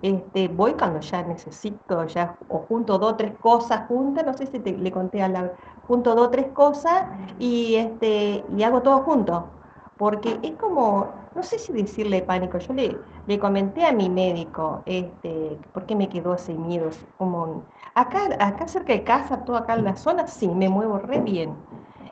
[0.03, 4.47] Este, voy cuando ya necesito, ya, o junto dos o tres cosas juntas, no sé
[4.47, 5.53] si te, le conté a la,
[5.87, 7.07] junto dos o tres cosas
[7.39, 9.51] y, este, y hago todo junto
[9.97, 14.83] porque es como, no sé si decirle pánico, yo le, le comenté a mi médico,
[14.87, 16.91] este, ¿por qué me quedó ese miedo?
[17.17, 21.21] Como, acá, acá cerca de casa, todo acá en la zona, sí, me muevo re
[21.21, 21.57] bien,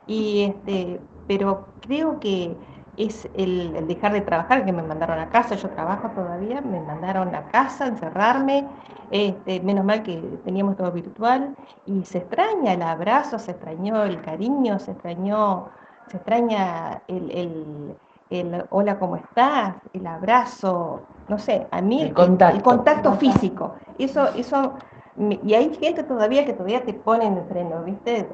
[0.07, 2.57] y este, pero creo que
[2.97, 6.81] es el, el, dejar de trabajar, que me mandaron a casa, yo trabajo todavía, me
[6.81, 8.67] mandaron a casa, encerrarme,
[9.11, 11.55] este, menos mal que teníamos todo virtual,
[11.87, 15.71] y se extraña el abrazo, se extrañó el cariño, se extrañó
[16.13, 17.97] se extraña el,
[18.31, 19.77] el, hola, ¿cómo estás?
[19.93, 23.13] El abrazo, no sé, a mí el contacto, el contacto.
[23.15, 23.75] físico.
[23.99, 24.75] Eso, eso,
[25.17, 28.27] y hay gente todavía que todavía te pone en el freno, ¿viste?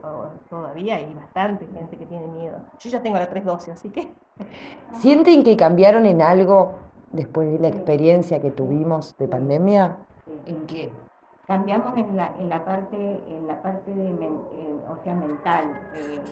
[0.49, 2.61] todavía hay bastante gente que tiene miedo.
[2.79, 4.13] Yo ya tengo la 312, así que...
[5.01, 6.79] ¿Sienten que cambiaron en algo
[7.11, 9.99] después de la experiencia que tuvimos de pandemia?
[10.47, 10.93] ¿En qué?
[11.47, 15.91] Cambiamos en la, en la parte, en la parte de, eh, o sea, mental.
[15.95, 16.23] Eh,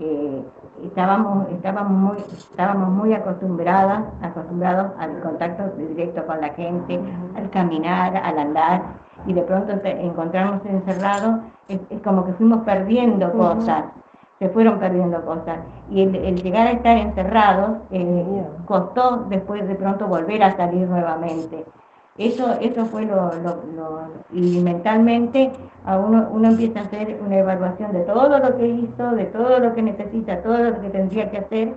[0.00, 0.44] eh,
[0.84, 6.98] estábamos, estábamos, muy, estábamos muy acostumbradas, acostumbrados al contacto directo con la gente,
[7.36, 8.82] al caminar, al andar,
[9.28, 13.84] y de pronto encontrarnos encerrados, es, como que fuimos perdiendo cosas,
[14.38, 15.58] se fueron perdiendo cosas.
[15.90, 21.66] Y el, llegar a estar encerrados eh, costó después de pronto volver a salir nuevamente.
[22.16, 23.30] Eso, eso fue lo,
[24.32, 25.52] y mentalmente
[25.84, 29.58] a uno, uno empieza a hacer una evaluación de todo lo que hizo, de todo
[29.60, 31.74] lo que necesita, todo lo que tendría que hacer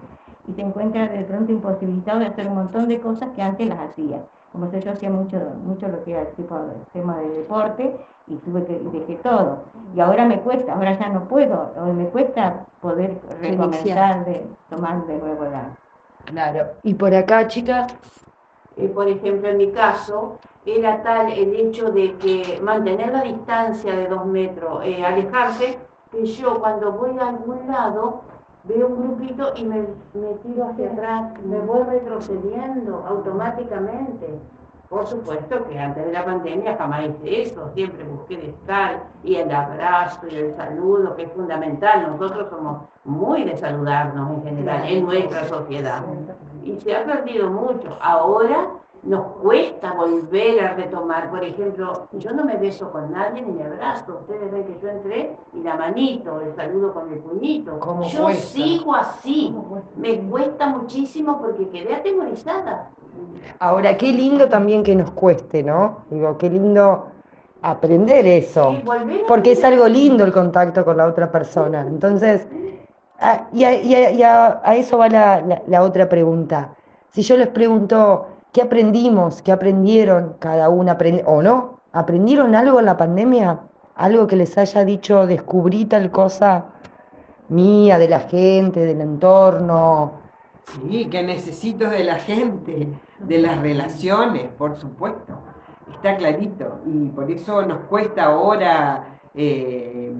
[0.47, 3.89] y se encuentra de pronto imposibilitado de hacer un montón de cosas que antes las
[3.89, 4.23] hacía.
[4.51, 8.05] Como sé, yo hacía mucho, mucho lo que era el tipo de tema de deporte
[8.27, 9.63] y tuve que dejé todo.
[9.95, 15.17] Y ahora me cuesta, ahora ya no puedo, me cuesta poder recomenzar de tomar de
[15.17, 15.77] nuevo la.
[16.25, 16.67] Claro.
[16.83, 17.87] Y por acá, chicas,
[18.77, 23.93] eh, por ejemplo, en mi caso, era tal el hecho de que mantener la distancia
[23.95, 25.79] de dos metros, eh, alejarse,
[26.11, 28.21] que yo cuando voy a algún lado
[28.63, 29.81] veo un grupito y me,
[30.13, 34.39] me tiro hacia atrás, me voy retrocediendo automáticamente.
[34.89, 39.35] Por supuesto que antes de la pandemia jamás hice eso, siempre busqué de estar y
[39.35, 42.11] el abrazo y el saludo, que es fundamental.
[42.11, 46.03] Nosotros somos muy de saludarnos en general en nuestra sociedad.
[46.61, 47.97] Y se ha perdido mucho.
[48.01, 48.67] Ahora
[49.03, 51.29] nos cuesta volver a retomar.
[51.29, 54.19] Por ejemplo, yo no me beso con nadie ni me abrazo.
[54.21, 57.79] Ustedes ven que yo entré y la manito, el saludo con el puñito.
[58.11, 59.55] yo sigo así.
[59.95, 62.91] Me cuesta muchísimo porque quedé atemorizada.
[63.59, 66.05] Ahora, qué lindo también que nos cueste, ¿no?
[66.09, 67.07] Digo, qué lindo
[67.61, 68.75] aprender eso.
[69.27, 71.81] Porque es algo lindo el contacto con la otra persona.
[71.81, 72.47] Entonces,
[73.51, 76.73] y, a, eso va la, otra pregunta.
[77.09, 79.41] Si yo les pregunto, ¿qué aprendimos?
[79.41, 80.97] ¿Qué aprendieron cada una?
[81.25, 81.81] ¿O no?
[81.93, 83.59] ¿Aprendieron algo en la pandemia?
[83.95, 86.65] ¿Algo que les haya dicho, descubrí tal cosa
[87.49, 90.21] mía, de la gente, del entorno?
[90.65, 92.87] Sí, que necesito de la gente,
[93.19, 95.33] de las relaciones, por supuesto.
[95.93, 96.79] Está clarito.
[96.85, 100.13] Y por eso nos cuesta ahora eh,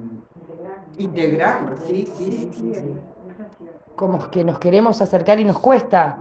[0.98, 1.80] integrarnos.
[1.82, 2.96] Sí, sí, sí, sí,
[3.96, 6.18] Como que nos queremos acercar y nos cuesta.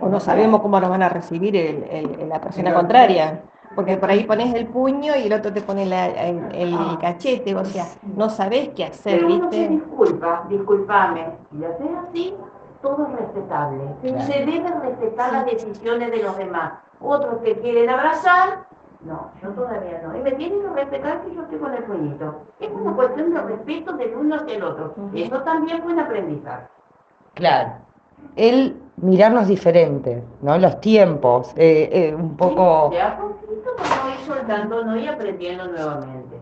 [0.00, 3.42] O no sabemos cómo nos van a recibir el, la persona contraria.
[3.74, 6.98] Porque por ahí pones el puño y el otro te pone el, ah.
[7.00, 7.84] cachete, o sea,
[8.16, 11.26] no sabes qué hacer, Pero uno se disculpa, disculpame.
[11.50, 12.34] Si haces así,
[12.82, 13.84] todo es respetable.
[14.02, 16.72] Se deben respetar las decisiones de los demás.
[17.00, 18.66] Otros que quieren abrazar,
[19.04, 20.16] no, yo todavía no.
[20.16, 22.42] Y me tienen que respetar que yo estoy con el puñito.
[22.58, 24.94] Es una cuestión de respeto del uno hacia el otro.
[25.14, 26.66] Eso también fue un aprendizaje.
[27.34, 27.74] Claro.
[28.34, 30.58] El mirarnos diferente, ¿no?
[30.58, 32.92] Los tiempos, eh, eh, un poco...
[32.92, 33.70] ya poquito
[34.20, 36.36] ir soltando, no ir aprendiendo nuevamente.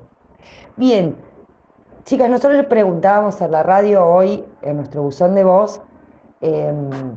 [0.76, 1.16] Bien,
[2.04, 5.80] chicas, nosotros les preguntábamos a la radio hoy, en nuestro buzón de voz,
[6.40, 7.16] Em,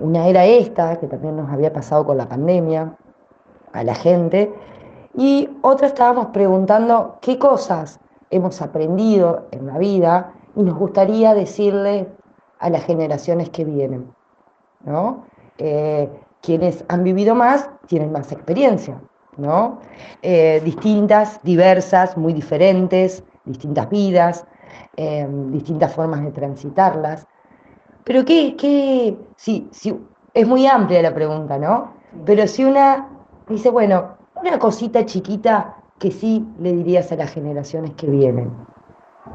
[0.00, 2.94] una era esta, que también nos había pasado con la pandemia,
[3.72, 4.52] a la gente,
[5.14, 8.00] y otra estábamos preguntando qué cosas
[8.30, 12.08] hemos aprendido en la vida y nos gustaría decirle
[12.58, 14.12] a las generaciones que vienen,
[14.84, 15.24] ¿no?
[15.58, 16.08] Eh,
[16.42, 19.00] quienes han vivido más tienen más experiencia,
[19.36, 19.80] ¿no?
[20.22, 24.46] Eh, distintas, diversas, muy diferentes, distintas vidas,
[24.96, 27.26] em, distintas formas de transitarlas.
[28.04, 29.98] Pero qué, qué, sí, sí,
[30.32, 31.92] es muy amplia la pregunta, ¿no?
[32.24, 33.08] Pero si una
[33.48, 38.50] dice, bueno, una cosita chiquita que sí le dirías a las generaciones que vienen.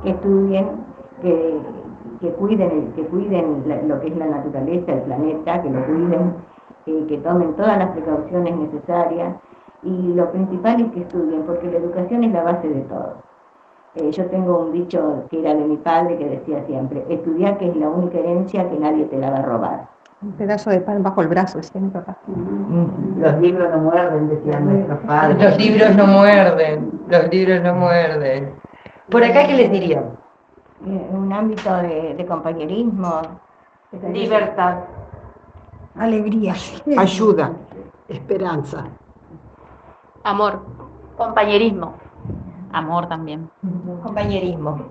[0.02, 0.84] Que estudien,
[1.22, 1.60] que,
[2.26, 6.34] que cuiden, que cuiden lo que es la naturaleza, el planeta, que lo cuiden,
[6.88, 9.36] eh, que tomen todas las precauciones necesarias
[9.84, 13.18] y lo principal es que estudien, porque la educación es la base de todo.
[13.96, 17.70] Eh, yo tengo un dicho que era de mi padre que decía siempre, estudiar que
[17.70, 19.88] es la única herencia que nadie te la va a robar.
[20.22, 22.18] Un pedazo de pan bajo el brazo, decía mi papá.
[23.20, 25.44] Los libros no muerden, decían nuestros padres.
[25.44, 28.54] Los libros no muerden, los libros no muerden.
[29.12, 30.25] ¿Por acá qué les dirían?
[30.82, 33.22] Un ámbito de, de compañerismo.
[34.12, 34.80] Libertad.
[35.96, 36.54] Alegría.
[36.98, 37.54] Ayuda.
[38.08, 38.86] Esperanza.
[40.24, 40.66] Amor.
[41.18, 41.96] Compañerismo.
[42.74, 43.50] Amor también.
[44.04, 44.90] Compañerismo.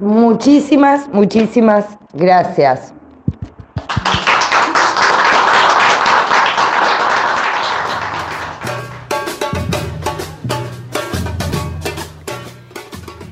[0.00, 2.94] Muchísimas, muchísimas gracias.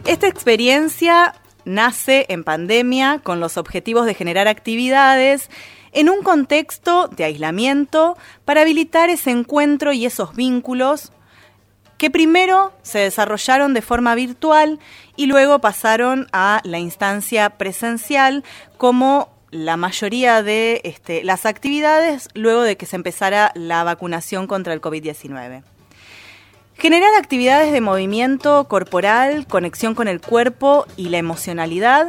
[0.06, 1.34] Esta experiencia
[1.74, 5.50] nace en pandemia con los objetivos de generar actividades
[5.92, 11.12] en un contexto de aislamiento para habilitar ese encuentro y esos vínculos
[11.98, 14.78] que primero se desarrollaron de forma virtual
[15.16, 18.42] y luego pasaron a la instancia presencial
[18.78, 24.72] como la mayoría de este, las actividades luego de que se empezara la vacunación contra
[24.72, 25.62] el COVID-19.
[26.80, 32.08] Generar actividades de movimiento corporal, conexión con el cuerpo y la emocionalidad,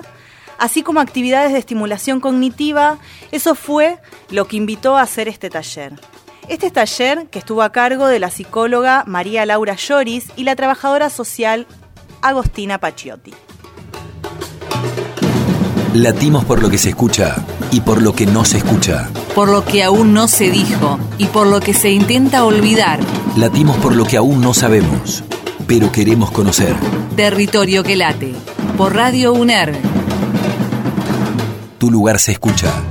[0.57, 2.97] así como actividades de estimulación cognitiva,
[3.33, 3.97] eso fue
[4.29, 5.99] lo que invitó a hacer este taller.
[6.47, 11.09] Este taller, que estuvo a cargo de la psicóloga María Laura Lloris y la trabajadora
[11.09, 11.67] social
[12.21, 13.33] Agostina Paciotti.
[15.93, 19.09] Latimos por lo que se escucha y por lo que no se escucha.
[19.33, 22.99] Por lo que aún no se dijo y por lo que se intenta olvidar.
[23.37, 25.23] Latimos por lo que aún no sabemos,
[25.67, 26.75] pero queremos conocer.
[27.15, 28.33] Territorio que late.
[28.77, 29.79] Por Radio UNER.
[31.77, 32.90] Tu lugar se escucha.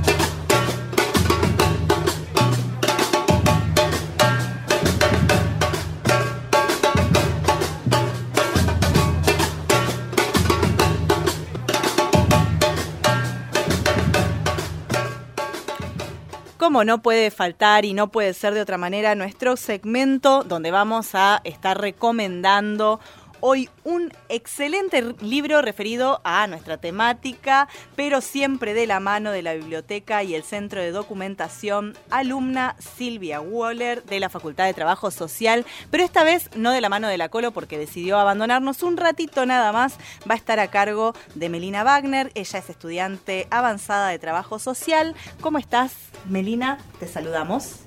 [16.71, 21.15] Como no puede faltar y no puede ser de otra manera, nuestro segmento donde vamos
[21.15, 23.01] a estar recomendando
[23.41, 29.53] hoy un excelente libro referido a nuestra temática, pero siempre de la mano de la
[29.53, 35.65] biblioteca y el centro de documentación, alumna Silvia Waller de la Facultad de Trabajo Social,
[35.89, 39.45] pero esta vez no de la mano de la Colo porque decidió abandonarnos un ratito
[39.45, 39.97] nada más,
[40.29, 45.15] va a estar a cargo de Melina Wagner, ella es estudiante avanzada de Trabajo Social.
[45.41, 45.93] ¿Cómo estás,
[46.29, 46.77] Melina?
[46.99, 47.81] Te saludamos.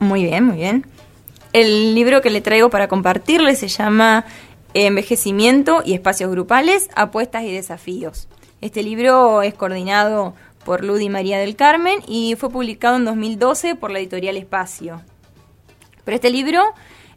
[0.00, 0.86] Muy bien, muy bien.
[1.52, 4.26] El libro que le traigo para compartirle se llama
[4.74, 8.28] Envejecimiento y espacios grupales, apuestas y desafíos.
[8.60, 13.90] Este libro es coordinado por Ludi María del Carmen y fue publicado en 2012 por
[13.90, 15.00] la editorial Espacio.
[16.04, 16.62] Pero este libro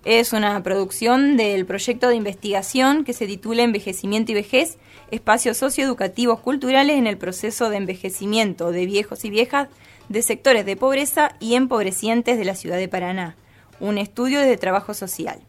[0.06, 4.78] es una producción del proyecto de investigación que se titula Envejecimiento y vejez,
[5.12, 9.68] espacios socioeducativos culturales en el proceso de envejecimiento de viejos y viejas
[10.08, 13.36] de sectores de pobreza y empobrecientes de la ciudad de Paraná,
[13.82, 15.42] un estudio de trabajo social.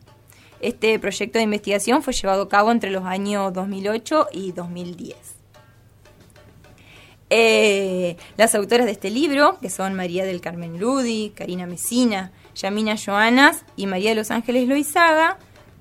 [0.62, 5.16] Este proyecto de investigación fue llevado a cabo entre los años 2008 y 2010.
[7.30, 12.96] Eh, las autoras de este libro, que son María del Carmen Ludi, Karina Mesina, Yamina
[12.96, 15.38] Joanas y María de los Ángeles Loizaga,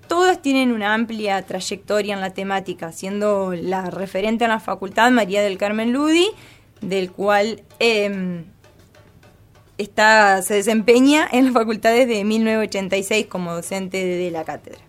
[0.07, 5.43] todas tienen una amplia trayectoria en la temática, siendo la referente en la facultad María
[5.43, 6.27] del Carmen Ludi,
[6.81, 8.45] del cual eh,
[10.43, 14.79] se desempeña en la facultad desde 1986 como docente de la cátedra.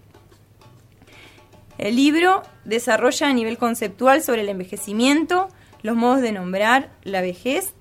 [1.78, 5.48] El libro desarrolla a nivel conceptual sobre el envejecimiento,
[5.82, 7.74] los modos de nombrar la vejez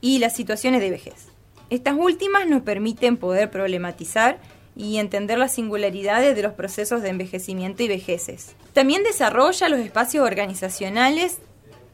[0.00, 1.26] y las situaciones de vejez.
[1.70, 4.38] Estas últimas nos permiten poder problematizar
[4.76, 8.54] y entender las singularidades de los procesos de envejecimiento y vejeces.
[8.72, 11.38] También desarrolla los espacios organizacionales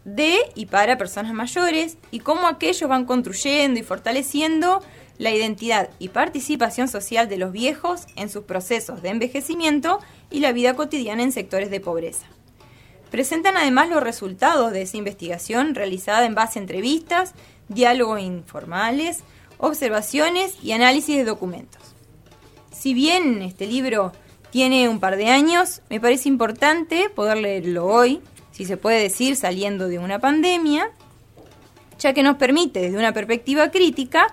[0.04, 4.82] de y para personas mayores y cómo aquellos van construyendo y fortaleciendo
[5.18, 10.00] la identidad y participación social de los viejos en sus procesos de envejecimiento
[10.30, 12.26] y la vida cotidiana en sectores de pobreza.
[13.10, 17.34] Presentan además los resultados de esa investigación realizada en base a entrevistas,
[17.68, 19.22] diálogos informales,
[19.58, 21.80] observaciones y análisis de documentos.
[22.72, 24.12] Si bien este libro
[24.50, 28.20] tiene un par de años, me parece importante poder leerlo hoy
[28.54, 30.92] si se puede decir, saliendo de una pandemia,
[31.98, 34.28] ya que nos permite desde una perspectiva crítica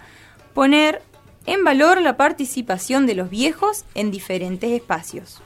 [0.54, 1.02] poner
[1.48, 5.42] en valor la participación de los viejos en diferentes espacios,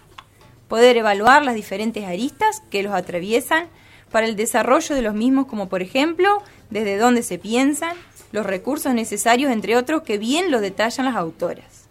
[0.67, 3.69] poder evaluar las diferentes aristas que los atraviesan
[4.11, 7.95] para el desarrollo de los mismos, como por ejemplo, desde dónde se piensan,
[8.33, 11.85] los recursos necesarios, entre otros, que bien lo detallan las autoras.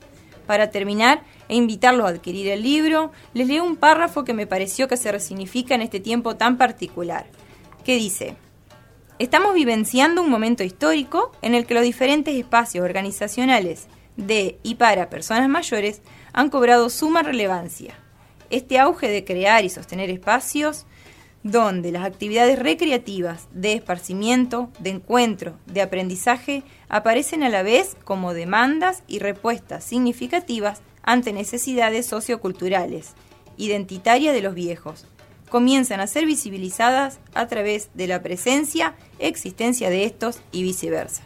[0.47, 4.89] Para terminar, e invitarlos a adquirir el libro, les leo un párrafo que me pareció
[4.89, 7.27] que se resignifica en este tiempo tan particular,
[7.85, 8.37] que dice,
[9.21, 13.87] Estamos vivenciando un momento histórico en el que los diferentes espacios organizacionales
[14.17, 17.95] de y para personas mayores han cobrado suma relevancia.
[18.51, 20.85] Este auge de crear y sostener espacios
[21.45, 28.35] donde las actividades recreativas, de esparcimiento, de encuentro, de aprendizaje, aparecen a la vez como
[28.35, 33.13] demandas y respuestas significativas ante necesidades socioculturales,
[33.57, 35.07] identitarias de los viejos,
[35.49, 41.23] comienzan a ser visibilizadas a través de la presencia, existencia de estos y viceversa.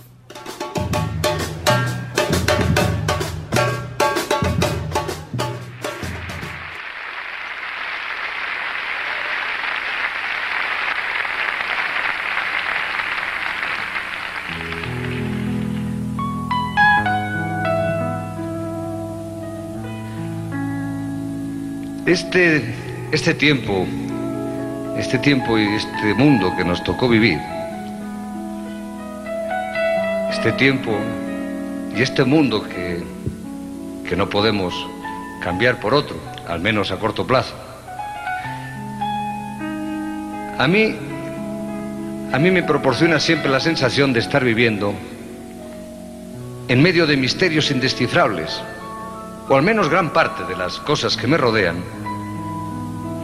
[22.07, 22.63] Este,
[23.13, 23.87] este tiempo
[24.99, 27.39] este tiempo y este mundo que nos tocó vivir,
[30.31, 30.97] este tiempo
[31.95, 33.03] y este mundo que,
[34.09, 34.75] que no podemos
[35.43, 36.17] cambiar por otro,
[36.49, 37.55] al menos a corto plazo.
[40.59, 40.97] A mí,
[42.33, 44.95] a mí me proporciona siempre la sensación de estar viviendo
[46.69, 48.61] en medio de misterios indescifrables,
[49.49, 51.77] o al menos gran parte de las cosas que me rodean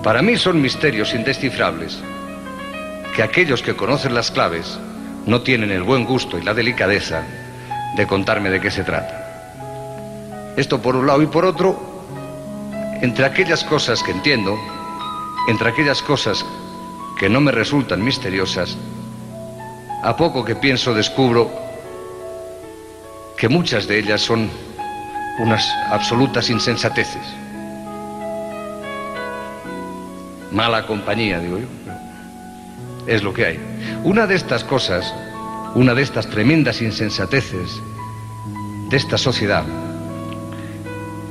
[0.03, 1.99] para mí son misterios indescifrables
[3.15, 4.79] que aquellos que conocen las claves
[5.27, 7.23] no tienen el buen gusto y la delicadeza
[7.97, 10.55] de contarme de qué se trata.
[10.57, 12.05] Esto por un lado y por otro,
[13.01, 14.59] entre aquellas cosas que entiendo,
[15.49, 16.45] entre aquellas cosas
[17.19, 18.77] que no me resultan misteriosas,
[20.03, 21.51] a poco que pienso descubro
[23.37, 24.51] que muchas de ellas son
[25.39, 27.42] unas absolutas insensateces.
[30.53, 31.67] Mala compañía, digo yo.
[33.07, 33.61] Es lo que hay.
[34.05, 35.13] Una de estas cosas,
[35.75, 37.81] una de estas tremendas insensateces
[38.91, 39.65] de esta sociedad,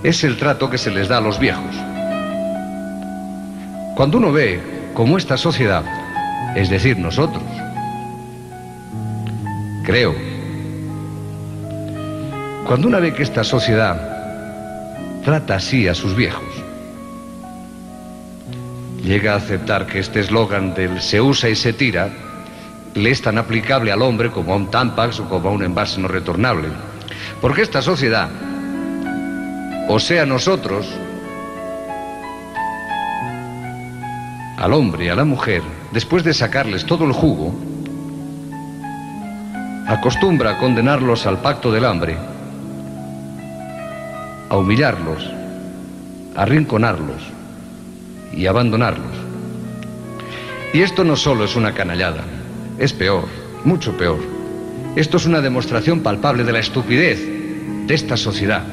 [0.04, 1.76] es el trato que se les da a los viejos.
[3.96, 4.60] Cuando uno ve
[4.94, 5.84] cómo esta sociedad,
[6.56, 7.44] es decir, nosotros,
[9.84, 10.16] creo,
[12.66, 16.51] cuando uno ve que esta sociedad trata así a sus viejos,
[19.04, 22.10] llega a aceptar que este eslogan del se usa y se tira
[22.94, 26.00] le es tan aplicable al hombre como a un Tampax o como a un envase
[26.00, 26.68] no retornable.
[27.40, 28.30] Porque esta sociedad,
[29.88, 30.88] o sea nosotros,
[34.58, 37.56] al hombre y a la mujer, después de sacarles todo el jugo,
[39.88, 42.18] acostumbra a condenarlos al pacto del hambre,
[44.50, 45.32] a humillarlos,
[46.36, 47.24] a arrinconarlos,
[48.34, 49.16] y abandonarlos.
[50.74, 52.24] Y esto no solo es una canallada,
[52.78, 53.26] es peor,
[53.66, 54.20] mucho peor.
[54.96, 57.20] Esto es una demostración palpable de la estupidez
[57.88, 58.64] de esta sociedad.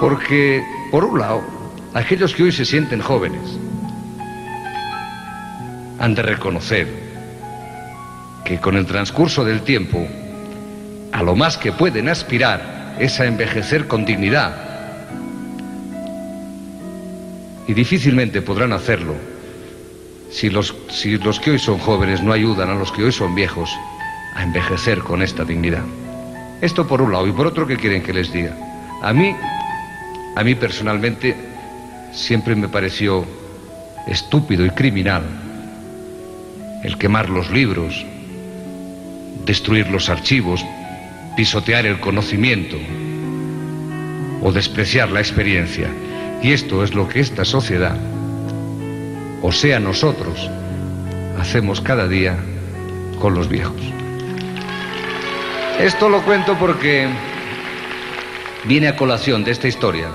[0.00, 1.42] Porque, por un lado,
[1.94, 3.58] aquellos que hoy se sienten jóvenes
[5.98, 6.88] han de reconocer
[8.44, 10.06] que con el transcurso del tiempo,
[11.12, 14.71] a lo más que pueden aspirar es a envejecer con dignidad,
[17.66, 19.14] y difícilmente podrán hacerlo
[20.30, 23.34] si los, si los que hoy son jóvenes no ayudan a los que hoy son
[23.34, 23.70] viejos
[24.34, 25.84] a envejecer con esta dignidad.
[26.60, 27.26] Esto por un lado.
[27.26, 28.56] Y por otro, ¿qué quieren que les diga?
[29.02, 29.34] A mí,
[30.36, 31.36] a mí personalmente,
[32.12, 33.24] siempre me pareció
[34.06, 35.22] estúpido y criminal
[36.82, 38.04] el quemar los libros,
[39.44, 40.64] destruir los archivos,
[41.36, 42.76] pisotear el conocimiento
[44.40, 45.88] o despreciar la experiencia.
[46.42, 47.96] Y esto es lo que esta sociedad,
[49.42, 50.50] o sea nosotros,
[51.38, 52.36] hacemos cada día
[53.20, 53.80] con los viejos.
[55.78, 57.08] Esto lo cuento porque
[58.64, 60.08] viene a colación de esta historia,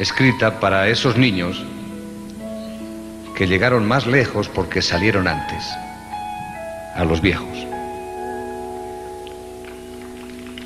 [0.00, 1.64] escrita para esos niños
[3.36, 5.64] que llegaron más lejos porque salieron antes,
[6.96, 7.56] a los viejos.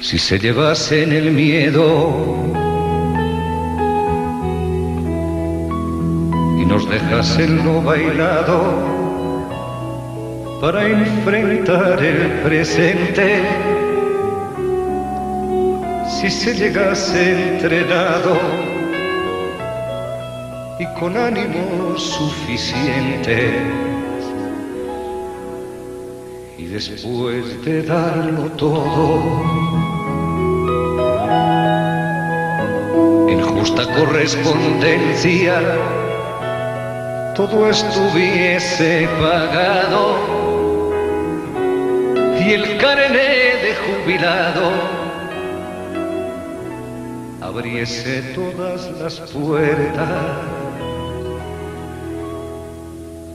[0.00, 2.69] Si se llevasen el miedo
[6.80, 8.62] nos dejasen lo bailado
[10.60, 13.42] para enfrentar el presente,
[16.08, 18.38] si se llegase entrenado
[20.78, 23.58] y con ánimo suficiente.
[26.58, 29.22] Y después de darlo todo,
[33.28, 35.60] en justa correspondencia,
[37.34, 40.16] todo estuviese pagado
[42.40, 44.70] y el carné de jubilado
[47.40, 50.08] abriese todas las puertas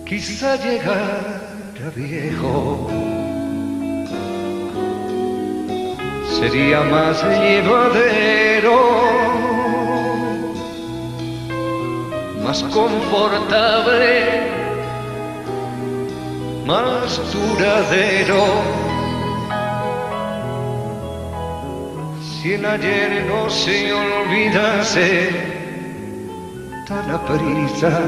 [0.06, 1.46] quizá llegara
[1.96, 2.90] viejo.
[6.40, 8.80] Sería más llevadero,
[12.46, 14.52] más confortable,
[16.66, 18.46] más duradero.
[22.22, 25.30] Si el ayer no se olvidase
[26.88, 28.00] tan aprisa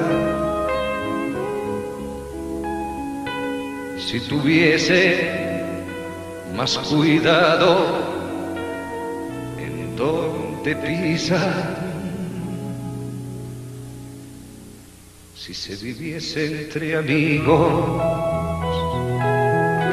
[3.97, 5.65] si tuviese
[6.55, 7.77] más cuidado
[9.57, 11.76] en donde pisa,
[15.47, 18.01] si se viviese entre amigos,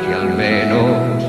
[0.01, 1.23] que al menos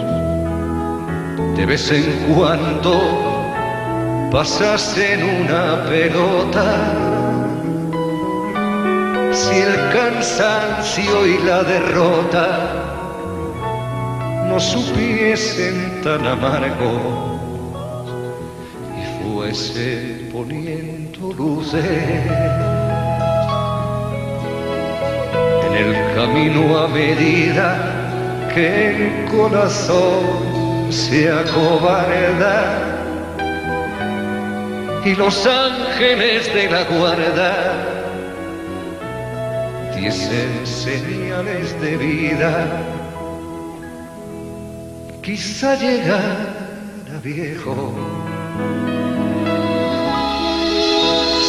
[1.56, 6.66] de vez en cuando pasasen una pelota.
[9.32, 12.48] Si el cansancio y la derrota
[14.50, 17.38] no supiesen tan amargo
[18.98, 22.75] y fuese poniendo luces
[25.76, 30.24] el camino a medida que el corazón
[30.90, 32.82] se acobarda
[35.04, 37.96] y los ángeles de la guarda
[39.96, 42.68] diesen señales de vida,
[45.22, 46.56] quizá llegara
[47.24, 47.94] viejo.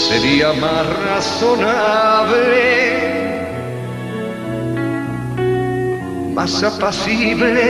[0.08, 3.05] Sería más razonable,
[6.36, 7.62] más apacible,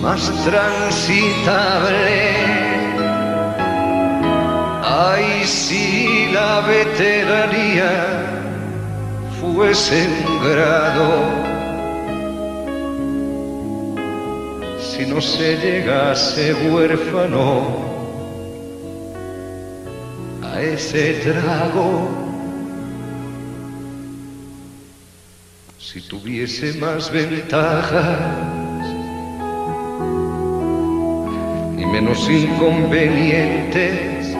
[0.00, 2.30] más transitable.
[4.82, 7.92] Ay, si la veteranía
[9.38, 11.08] fuese un grado,
[14.80, 17.84] si no se llegase huérfano
[20.42, 22.25] a ese trago,
[25.92, 28.18] si tuviese más ventajas
[31.78, 34.34] y menos inconvenientes,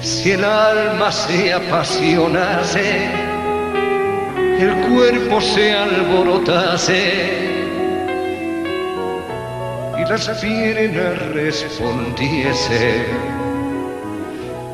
[0.00, 3.08] si el alma se apasionase,
[4.60, 7.12] el cuerpo se alborotase
[9.98, 13.04] y las piernas respondiese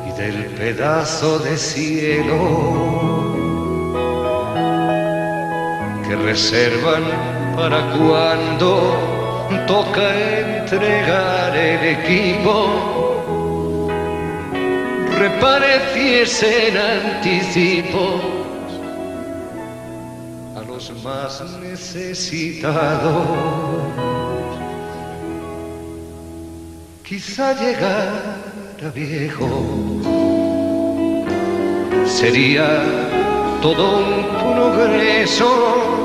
[0.07, 3.46] y del pedazo de cielo
[6.07, 7.03] que reservan
[7.55, 8.95] para cuando
[9.67, 10.07] toca
[10.39, 13.07] entregar el equipo
[15.17, 18.21] repareciesen anticipos
[20.55, 23.27] a los más necesitados.
[27.03, 29.49] Quizá llegara viejo,
[32.05, 33.26] sería
[33.61, 35.97] todo un progreso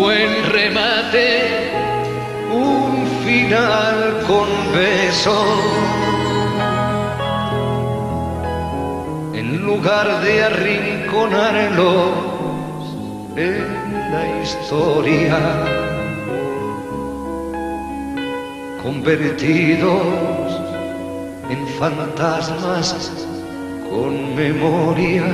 [0.00, 1.28] buen remate,
[2.50, 5.38] un final con beso.
[9.34, 12.12] En lugar de arrinconarlos
[13.36, 13.66] en
[14.12, 15.38] la historia,
[18.82, 20.02] convertidos
[21.50, 23.29] en fantasmas
[23.90, 25.24] con memoria.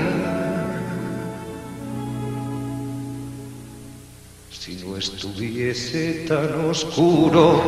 [4.51, 7.61] Si no estuviese tan oscuro,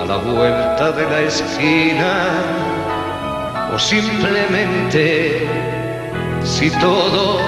[0.00, 2.14] a la vuelta de la esquina,
[3.74, 5.46] o simplemente
[6.42, 7.42] si todos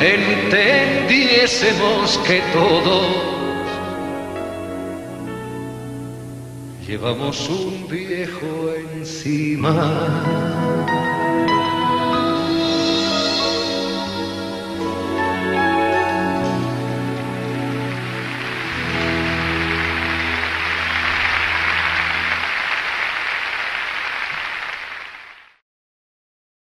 [0.00, 3.41] entendiésemos que todos
[6.92, 9.72] llevamos un viejo encima.